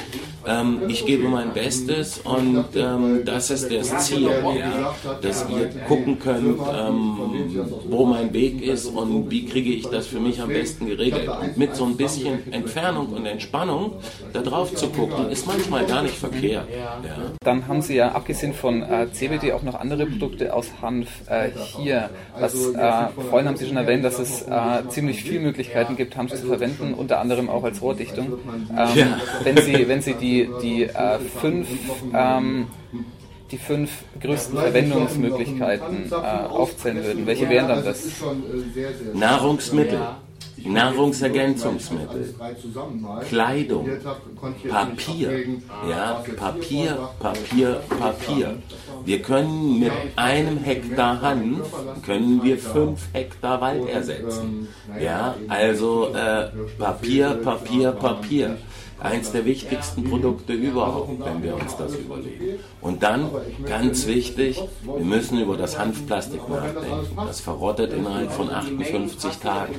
Ähm, 0.48 0.82
ich 0.88 1.06
gebe 1.06 1.28
mein 1.28 1.54
Bestes 1.54 2.20
und 2.20 2.66
ähm, 2.76 3.24
das 3.26 3.50
ist 3.50 3.72
das 3.72 4.06
Ziel, 4.06 4.24
ja, 4.24 4.96
dass 5.22 5.46
ihr 5.50 5.70
gucken 5.88 6.20
könnt, 6.20 6.60
ähm, 6.60 7.68
wo 7.90 8.06
mein 8.06 8.34
Weg 8.34 8.62
ist 8.62 8.86
und 8.88 9.30
wie 9.32 9.46
kriege 9.46 9.72
ich 9.72 9.88
das 9.88 10.08
für 10.08 10.20
mich 10.20 10.42
am 10.42 10.50
besten 10.50 10.88
geregelt. 10.88 11.28
Und 11.28 11.58
mit 11.58 11.76
so 11.76 11.86
ein 11.86 11.98
bisschen 11.98 12.52
Entfernung 12.52 13.08
und 13.08 13.26
Entspannung 13.26 13.94
da 14.34 14.42
drauf 14.42 14.74
zu 14.76 14.88
gucken, 14.90 15.30
ist 15.30 15.48
manchmal 15.48 15.86
gar 15.86 16.04
nicht 16.04 16.16
verkehrt. 16.16 16.68
Ja. 16.76 17.02
Dann 17.44 17.68
haben 17.68 17.82
Sie 17.82 17.96
ja 17.96 18.12
abgesehen 18.12 18.54
von 18.54 18.84
äh, 18.84 19.08
CBD 19.12 19.54
auch 19.54 19.64
noch 19.64 19.76
andere 19.76 20.06
Produkte 20.06 20.54
aus 20.54 20.68
Hanf 20.82 21.08
äh, 21.30 21.50
hier. 21.78 22.10
Was, 22.40 22.54
äh, 22.54 23.08
vorhin 23.30 23.48
haben 23.48 23.58
Sie 23.58 23.68
schon 23.68 23.78
erwähnt, 23.78 24.04
dass 24.04 24.20
es 24.20 24.44
äh, 24.44 24.88
ziemlich 24.90 25.24
viele 25.24 25.40
Möglichkeiten 25.40 25.96
gibt, 25.96 26.16
Hanf 26.18 26.34
zu 26.34 26.48
verwenden, 26.48 26.94
unter 26.94 27.20
anderem 27.20 27.50
auch 27.50 27.64
als 27.64 27.82
Rohrdichtung. 27.82 28.40
Ähm, 28.70 28.88
ja. 28.96 29.20
wenn, 29.44 29.58
Sie, 29.58 29.88
wenn 29.88 30.02
Sie 30.02 30.14
die, 30.14 30.35
die 30.44 30.84
äh, 30.84 31.20
fünf 31.20 31.68
ähm, 32.14 32.68
die 33.52 33.58
fünf 33.58 33.92
größten 34.20 34.58
Verwendungsmöglichkeiten 34.58 36.12
äh, 36.12 36.16
aufzählen 36.16 37.04
würden, 37.04 37.28
welche 37.28 37.50
wären 37.50 37.68
dann 37.68 37.86
das? 37.86 38.04
Nahrungsmittel. 39.14 40.00
Nahrungsergänzungsmittel, 40.68 42.34
Kleidung, 43.28 43.88
Papier, 44.68 45.44
ja, 45.88 46.24
Papier, 46.36 47.10
Papier, 47.20 47.82
Papier. 48.00 48.56
Wir 49.04 49.22
können 49.22 49.80
mit 49.80 49.92
einem 50.16 50.58
Hektar 50.58 51.22
Hanf, 51.22 51.72
können 52.04 52.42
wir 52.42 52.58
fünf 52.58 53.02
Hektar 53.14 53.62
Wald 53.62 53.88
ersetzen. 53.90 54.68
Ja, 55.00 55.36
also 55.50 56.14
äh, 56.16 56.48
Papier, 56.80 57.40
Papier, 57.44 57.92
Papier 57.92 58.58
eins 59.00 59.32
der 59.32 59.46
wichtigsten 59.46 60.04
Produkte 60.04 60.54
überhaupt, 60.54 61.20
wenn 61.24 61.44
wir 61.44 61.56
uns 61.56 61.76
das 61.76 61.96
überlegen. 61.96 62.60
Und 62.82 63.04
dann, 63.04 63.30
ganz 63.66 64.08
wichtig, 64.08 64.62
wir 64.84 65.06
müssen 65.06 65.40
über 65.40 65.58
das 65.58 65.78
Hanfplastik 65.78 66.48
nachdenken. 66.48 67.16
Das 67.16 67.42
verrottet 67.42 67.94
innerhalb 67.94 68.32
von 68.32 68.50
58 68.50 69.38
Tagen. 69.38 69.76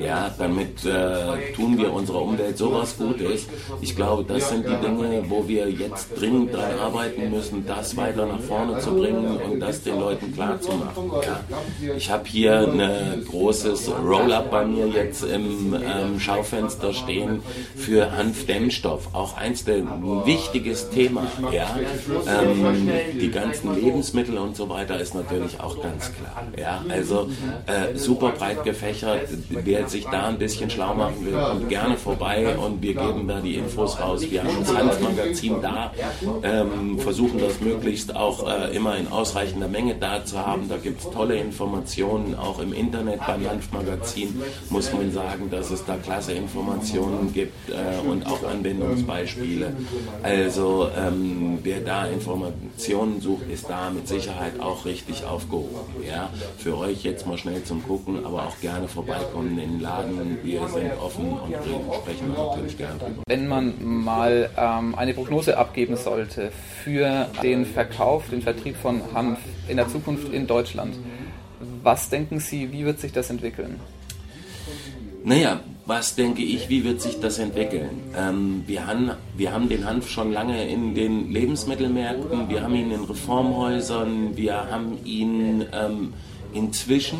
Ja, 0.00 0.32
damit 0.38 0.84
äh, 0.84 1.52
tun 1.54 1.78
wir 1.78 1.92
unserer 1.92 2.22
Umwelt 2.22 2.56
sowas 2.56 2.96
Gutes. 2.96 3.46
Ich 3.80 3.94
glaube, 3.94 4.24
das 4.24 4.48
sind 4.48 4.66
die 4.66 4.76
Dinge, 4.76 5.24
wo 5.28 5.46
wir 5.46 5.70
jetzt 5.70 6.18
dringend 6.18 6.54
daran 6.54 6.78
arbeiten 6.78 7.30
müssen, 7.30 7.66
das 7.66 7.96
weiter 7.96 8.26
nach 8.26 8.40
vorne 8.40 8.78
zu 8.78 8.94
bringen 8.94 9.36
und 9.36 9.60
das 9.60 9.82
den 9.82 10.00
Leuten 10.00 10.32
klar 10.32 10.60
zu 10.60 10.72
machen. 10.72 11.10
Ja. 11.22 11.94
Ich 11.96 12.10
habe 12.10 12.26
hier 12.26 12.60
ein 12.60 13.24
großes 13.24 13.90
Roll-Up 14.02 14.50
bei 14.50 14.64
mir 14.64 14.86
jetzt 14.88 15.24
im 15.24 15.74
ähm, 15.74 16.18
Schaufenster 16.18 16.92
stehen 16.92 17.42
für 17.76 18.10
Hanfdämmung. 18.12 18.53
Brennstoff, 18.54 19.08
auch 19.12 19.36
eins 19.36 19.64
der 19.64 19.76
ein 19.76 20.02
wichtiges 20.24 20.90
Thema. 20.90 21.26
Ja, 21.52 21.76
ähm, 22.26 22.88
die 23.20 23.30
ganzen 23.30 23.74
Lebensmittel 23.74 24.38
und 24.38 24.56
so 24.56 24.68
weiter 24.68 24.98
ist 25.00 25.14
natürlich 25.14 25.60
auch 25.60 25.82
ganz 25.82 26.12
klar. 26.12 26.44
Ja, 26.56 26.84
also 26.88 27.28
äh, 27.66 27.96
super 27.96 28.30
breit 28.30 28.62
gefächert. 28.64 29.28
Wer 29.50 29.88
sich 29.88 30.04
da 30.06 30.28
ein 30.28 30.38
bisschen 30.38 30.70
schlau 30.70 30.94
machen 30.94 31.26
will, 31.26 31.32
kommt 31.32 31.68
gerne 31.68 31.96
vorbei 31.96 32.56
und 32.56 32.80
wir 32.80 32.94
geben 32.94 33.26
da 33.26 33.40
die 33.40 33.56
Infos 33.56 33.98
raus. 34.00 34.22
Wir 34.30 34.44
haben 34.44 34.56
das 34.60 34.74
Hanfmagazin 34.74 35.60
da, 35.60 35.92
ähm, 36.42 36.98
versuchen 36.98 37.40
das 37.40 37.60
möglichst 37.60 38.14
auch 38.14 38.48
äh, 38.48 38.74
immer 38.76 38.96
in 38.96 39.08
ausreichender 39.08 39.68
Menge 39.68 39.96
da 39.96 40.24
zu 40.24 40.38
haben. 40.38 40.68
Da 40.68 40.76
gibt 40.76 41.00
es 41.00 41.10
tolle 41.10 41.36
Informationen, 41.36 42.34
auch 42.36 42.60
im 42.60 42.72
Internet 42.72 43.20
beim 43.26 43.48
Hanfmagazin 43.48 44.40
muss 44.70 44.92
man 44.92 45.10
sagen, 45.12 45.50
dass 45.50 45.70
es 45.70 45.84
da 45.84 45.96
klasse 45.96 46.32
Informationen 46.32 47.32
gibt 47.32 47.70
äh, 47.70 48.08
und 48.08 48.26
auch 48.26 48.43
Anwendungsbeispiele. 48.44 49.72
Also 50.22 50.88
ähm, 50.96 51.58
wer 51.62 51.80
da 51.80 52.06
Informationen 52.06 53.20
sucht, 53.20 53.48
ist 53.50 53.68
da 53.68 53.90
mit 53.90 54.08
Sicherheit 54.08 54.60
auch 54.60 54.84
richtig 54.84 55.24
aufgehoben. 55.24 55.76
Ja? 56.06 56.30
Für 56.58 56.78
euch 56.78 57.04
jetzt 57.04 57.26
mal 57.26 57.38
schnell 57.38 57.62
zum 57.64 57.82
Gucken, 57.86 58.24
aber 58.24 58.46
auch 58.46 58.60
gerne 58.60 58.88
vorbeikommen 58.88 59.58
in 59.58 59.72
den 59.72 59.80
Laden. 59.80 60.38
Wir 60.42 60.66
sind 60.68 60.92
offen 61.00 61.32
und 61.32 61.54
sprechen 62.02 62.32
natürlich 62.36 62.78
gerne 62.78 62.98
drüber. 62.98 63.22
Wenn 63.26 63.48
man 63.48 63.74
mal 63.80 64.50
ähm, 64.56 64.94
eine 64.94 65.14
Prognose 65.14 65.56
abgeben 65.56 65.96
sollte 65.96 66.52
für 66.82 67.28
den 67.42 67.66
Verkauf, 67.66 68.30
den 68.30 68.42
Vertrieb 68.42 68.76
von 68.76 69.00
Hanf 69.14 69.38
in 69.68 69.76
der 69.76 69.88
Zukunft 69.88 70.32
in 70.32 70.46
Deutschland, 70.46 70.96
was 71.82 72.08
denken 72.08 72.40
Sie, 72.40 72.72
wie 72.72 72.84
wird 72.84 73.00
sich 73.00 73.12
das 73.12 73.30
entwickeln? 73.30 73.80
Naja, 75.24 75.60
was 75.86 76.14
denke 76.14 76.42
ich, 76.42 76.68
wie 76.68 76.84
wird 76.84 77.00
sich 77.00 77.20
das 77.20 77.38
entwickeln? 77.38 78.02
Ähm, 78.16 78.64
wir, 78.66 78.86
haben, 78.86 79.10
wir 79.36 79.52
haben 79.52 79.68
den 79.68 79.84
Hanf 79.86 80.08
schon 80.08 80.32
lange 80.32 80.66
in 80.68 80.94
den 80.94 81.30
Lebensmittelmärkten, 81.30 82.48
wir 82.48 82.62
haben 82.62 82.74
ihn 82.74 82.90
in 82.90 83.04
Reformhäusern, 83.04 84.36
wir 84.36 84.70
haben 84.70 84.98
ihn 85.04 85.66
ähm, 85.72 86.14
inzwischen, 86.54 87.18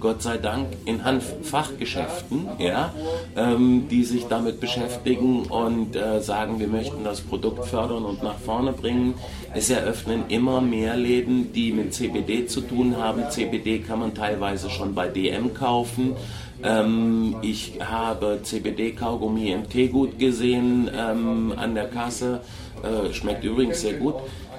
Gott 0.00 0.22
sei 0.22 0.38
Dank, 0.38 0.68
in 0.84 1.04
Hanffachgeschäften, 1.04 2.48
ja, 2.58 2.92
ähm, 3.36 3.86
die 3.90 4.04
sich 4.04 4.26
damit 4.26 4.60
beschäftigen 4.60 5.44
und 5.46 5.96
äh, 5.96 6.20
sagen, 6.20 6.60
wir 6.60 6.68
möchten 6.68 7.04
das 7.04 7.20
Produkt 7.20 7.66
fördern 7.66 8.04
und 8.04 8.22
nach 8.22 8.38
vorne 8.38 8.72
bringen. 8.72 9.14
Es 9.54 9.70
eröffnen 9.70 10.24
immer 10.28 10.60
mehr 10.60 10.96
Läden, 10.96 11.52
die 11.52 11.72
mit 11.72 11.94
CBD 11.94 12.46
zu 12.46 12.60
tun 12.60 12.96
haben. 12.96 13.30
CBD 13.30 13.78
kann 13.78 14.00
man 14.00 14.14
teilweise 14.14 14.68
schon 14.70 14.94
bei 14.94 15.08
DM 15.08 15.54
kaufen. 15.54 16.16
Ähm, 16.62 17.36
ich 17.42 17.74
habe 17.80 18.40
CBD-Kaugummi 18.42 19.52
im 19.52 19.68
Teegut 19.68 20.18
gesehen 20.18 20.90
ähm, 20.96 21.52
an 21.56 21.74
der 21.74 21.88
Kasse. 21.88 22.40
Äh, 22.82 23.12
schmeckt 23.12 23.44
übrigens 23.44 23.80
sehr 23.80 23.94
gut. 23.94 24.14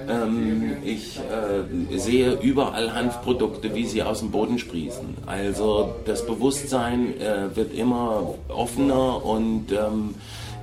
Ähm, 0.08 0.76
ich 0.84 1.18
äh, 1.18 1.98
sehe 1.98 2.32
überall 2.34 2.94
Hanfprodukte, 2.94 3.74
wie 3.74 3.84
sie 3.84 4.02
aus 4.02 4.20
dem 4.20 4.30
Boden 4.30 4.58
sprießen. 4.58 5.16
Also 5.26 5.94
das 6.04 6.26
Bewusstsein 6.26 7.20
äh, 7.20 7.54
wird 7.54 7.74
immer 7.74 8.34
offener 8.48 9.24
und 9.24 9.72
ähm, 9.72 10.14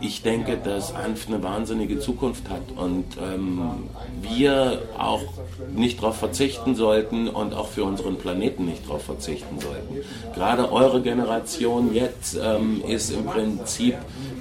ich 0.04 0.22
denke, 0.22 0.58
dass 0.58 0.94
Hanf 0.96 1.28
eine 1.28 1.42
wahnsinnige 1.42 1.98
Zukunft 2.00 2.50
hat 2.50 2.62
und 2.76 3.06
ähm, 3.22 3.90
wir 4.22 4.82
auch 4.98 5.22
nicht 5.74 6.00
darauf 6.00 6.18
verzichten 6.18 6.76
sollten 6.76 7.30
und 7.30 7.54
auch 7.54 7.70
für 7.70 7.86
unseren 7.86 8.18
Planeten 8.18 8.66
nicht 8.66 8.86
darauf 8.86 9.04
verzichten 9.04 9.60
sollten. 9.60 10.04
Gerade 10.36 10.72
eure 10.72 11.02
Generation 11.02 11.94
jetzt 11.94 12.38
ähm, 12.42 12.84
ist 12.86 13.12
im 13.12 13.26
Prinzip 13.26 13.96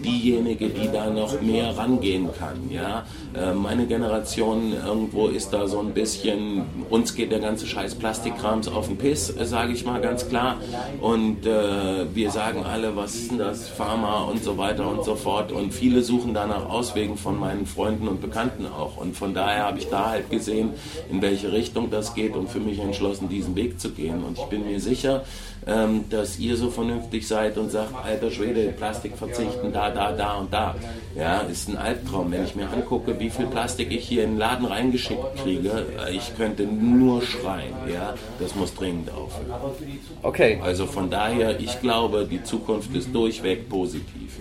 diejenige, 0.05 0.69
die 0.69 0.91
da 0.93 1.09
noch 1.11 1.41
mehr 1.41 1.77
rangehen 1.79 2.29
kann. 2.37 2.69
Ja? 2.69 3.07
Äh, 3.35 3.55
meine 3.55 3.87
Generation 3.87 4.73
irgendwo 4.73 5.29
ist 5.29 5.53
da 5.53 5.69
so 5.69 5.79
ein 5.79 5.95
bisschen, 5.95 6.65
uns 6.91 7.15
geht 7.15 7.31
der 7.31 7.41
ganze 7.41 7.67
Scheiß 7.67 7.95
Plastikkrams 7.95 8.67
auf 8.67 8.89
den 8.89 8.99
Piss, 8.99 9.29
sage 9.43 9.73
ich 9.73 9.85
mal 9.85 10.01
ganz 10.01 10.29
klar. 10.29 10.57
Und 11.01 11.47
äh, 11.47 12.13
wir 12.13 12.31
sagen 12.33 12.65
alle, 12.65 12.97
was 12.97 13.15
ist 13.15 13.31
denn 13.31 13.39
das, 13.39 13.69
Pharma 13.69 14.25
und 14.25 14.43
so 14.43 14.59
weiter 14.59 14.89
und 14.89 15.05
so 15.05 15.15
fort 15.15 15.52
und 15.53 15.73
viele 15.73 16.03
suchen 16.03 16.35
danach 16.35 16.69
Auswegen 16.69 17.17
von 17.17 17.39
meinen 17.39 17.67
Freunden 17.67 18.09
und 18.09 18.21
Bekannten 18.21 18.67
auch. 18.67 18.97
Und 18.97 19.17
von 19.17 19.35
daher 19.35 19.65
habe 19.65 19.79
ich 19.79 19.89
da 19.89 20.11
halt 20.11 20.31
gesehen, 20.31 20.71
in 21.11 21.23
welche 21.23 21.53
Richtung 21.53 21.91
das 21.91 22.15
geht 22.15 22.35
und 22.35 22.49
für 22.49 22.61
mich 22.61 22.79
entschlossen, 22.79 23.29
diesen 23.29 23.55
Weg 23.57 23.81
zu 23.81 23.91
gehen. 23.91 24.23
Und 24.25 24.39
ich 24.39 24.45
bin 24.45 24.67
mir 24.67 24.81
sicher, 24.81 25.25
ähm, 25.67 26.05
dass 26.11 26.39
ihr 26.39 26.57
so 26.57 26.71
vernünftig 26.71 27.27
seid 27.27 27.57
und 27.57 27.71
sagt, 27.71 27.95
alter 28.05 28.31
Schwede, 28.31 28.73
Plastik 28.73 29.17
verzichten, 29.17 29.73
da, 29.73 29.91
da, 29.91 30.13
da 30.13 30.35
und 30.35 30.53
da. 30.53 30.75
Ja, 31.17 31.41
ist 31.41 31.69
ein 31.69 31.77
Albtraum. 31.77 32.33
Wenn 32.33 32.45
ich 32.45 32.57
mir 32.57 32.69
angucke, 32.69 33.19
wie 33.21 33.31
viel 33.31 33.47
Plastik 33.47 33.93
ich 33.93 34.09
hier 34.09 34.25
in 34.25 34.33
den 34.33 34.39
Laden 34.39 34.67
reingeschickt 34.67 35.37
kriege, 35.43 35.87
ich 36.11 36.35
könnte 36.37 36.65
nur 36.65 37.23
schreien. 37.23 37.75
Ja, 37.93 38.15
das 38.41 38.55
muss 38.55 38.75
dringend 38.75 39.11
aufhören. 39.11 39.53
Okay. 40.23 40.61
Also 40.63 40.87
von 40.87 41.11
daher, 41.11 41.61
ich 41.61 41.81
glaube, 41.81 42.27
die 42.29 42.43
Zukunft 42.43 42.95
ist 42.95 43.15
durchweg 43.15 43.69
positiv. 43.69 44.39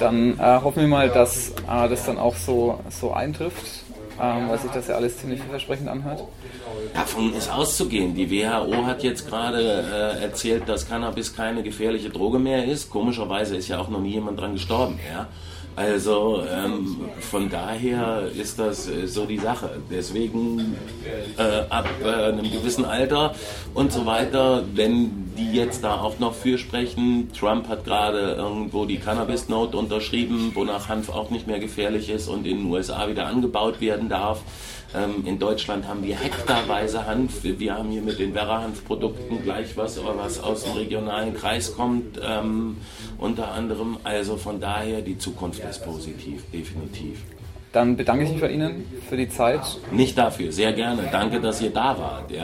Dann 0.00 0.38
äh, 0.38 0.60
hoffen 0.62 0.80
wir 0.80 0.88
mal, 0.88 1.10
dass 1.10 1.50
äh, 1.50 1.88
das 1.88 2.06
dann 2.06 2.18
auch 2.18 2.34
so, 2.34 2.80
so 2.88 3.12
eintrifft, 3.12 3.84
ähm, 4.20 4.48
weil 4.48 4.58
sich 4.58 4.70
das 4.70 4.88
ja 4.88 4.94
alles 4.94 5.18
ziemlich 5.18 5.40
vielversprechend 5.40 5.88
anhört. 5.88 6.24
Davon 6.94 7.34
ist 7.34 7.52
auszugehen. 7.52 8.14
Die 8.14 8.30
WHO 8.30 8.86
hat 8.86 9.02
jetzt 9.02 9.28
gerade 9.28 9.60
äh, 9.60 10.22
erzählt, 10.22 10.68
dass 10.68 10.88
Cannabis 10.88 11.36
keine 11.36 11.62
gefährliche 11.62 12.08
Droge 12.08 12.38
mehr 12.38 12.64
ist. 12.64 12.90
Komischerweise 12.90 13.56
ist 13.56 13.68
ja 13.68 13.78
auch 13.78 13.88
noch 13.88 14.00
nie 14.00 14.12
jemand 14.12 14.40
dran 14.40 14.54
gestorben. 14.54 14.98
Ja? 15.12 15.28
Also 15.76 16.42
ähm, 16.50 16.96
von 17.20 17.48
daher 17.48 18.28
ist 18.36 18.58
das 18.58 18.88
äh, 18.88 19.06
so 19.06 19.24
die 19.24 19.38
Sache. 19.38 19.70
Deswegen 19.90 20.76
äh, 21.38 21.42
ab 21.70 21.88
äh, 22.04 22.08
einem 22.08 22.50
gewissen 22.50 22.84
Alter 22.84 23.34
und 23.74 23.92
so 23.92 24.04
weiter, 24.04 24.64
wenn 24.74 25.32
die 25.38 25.52
jetzt 25.52 25.84
da 25.84 26.00
auch 26.00 26.18
noch 26.18 26.34
für 26.34 26.58
sprechen, 26.58 27.30
Trump 27.38 27.68
hat 27.68 27.84
gerade 27.84 28.32
irgendwo 28.32 28.84
die 28.84 28.98
Cannabis-Note 28.98 29.76
unterschrieben, 29.76 30.52
wonach 30.54 30.88
Hanf 30.88 31.08
auch 31.08 31.30
nicht 31.30 31.46
mehr 31.46 31.60
gefährlich 31.60 32.10
ist 32.10 32.28
und 32.28 32.46
in 32.46 32.58
den 32.58 32.66
USA 32.66 33.08
wieder 33.08 33.26
angebaut 33.26 33.80
werden 33.80 34.08
darf. 34.08 34.42
Ähm, 34.94 35.24
in 35.24 35.38
Deutschland 35.38 35.86
haben 35.86 36.02
wir 36.02 36.16
hektarweise 36.16 37.06
Hanf. 37.06 37.42
Wir 37.42 37.74
haben 37.74 37.90
hier 37.90 38.02
mit 38.02 38.18
den 38.18 38.34
Werra-Hanfprodukten 38.34 39.42
gleich 39.42 39.76
was, 39.76 40.00
was 40.04 40.40
aus 40.40 40.64
dem 40.64 40.72
regionalen 40.72 41.34
Kreis 41.34 41.74
kommt, 41.76 42.20
ähm, 42.22 42.76
unter 43.18 43.52
anderem. 43.52 43.98
Also 44.02 44.36
von 44.36 44.60
daher, 44.60 45.00
die 45.00 45.16
Zukunft 45.18 45.62
ist 45.64 45.84
positiv, 45.84 46.42
definitiv. 46.52 47.22
Dann 47.72 47.96
bedanke 47.96 48.24
ich 48.24 48.30
mich 48.32 48.40
bei 48.40 48.50
Ihnen 48.50 48.84
für 49.08 49.16
die 49.16 49.28
Zeit. 49.28 49.60
Nicht 49.92 50.18
dafür, 50.18 50.50
sehr 50.50 50.72
gerne. 50.72 51.08
Danke, 51.12 51.40
dass 51.40 51.62
ihr 51.62 51.70
da 51.70 51.96
wart. 51.96 52.30
Ja, 52.32 52.38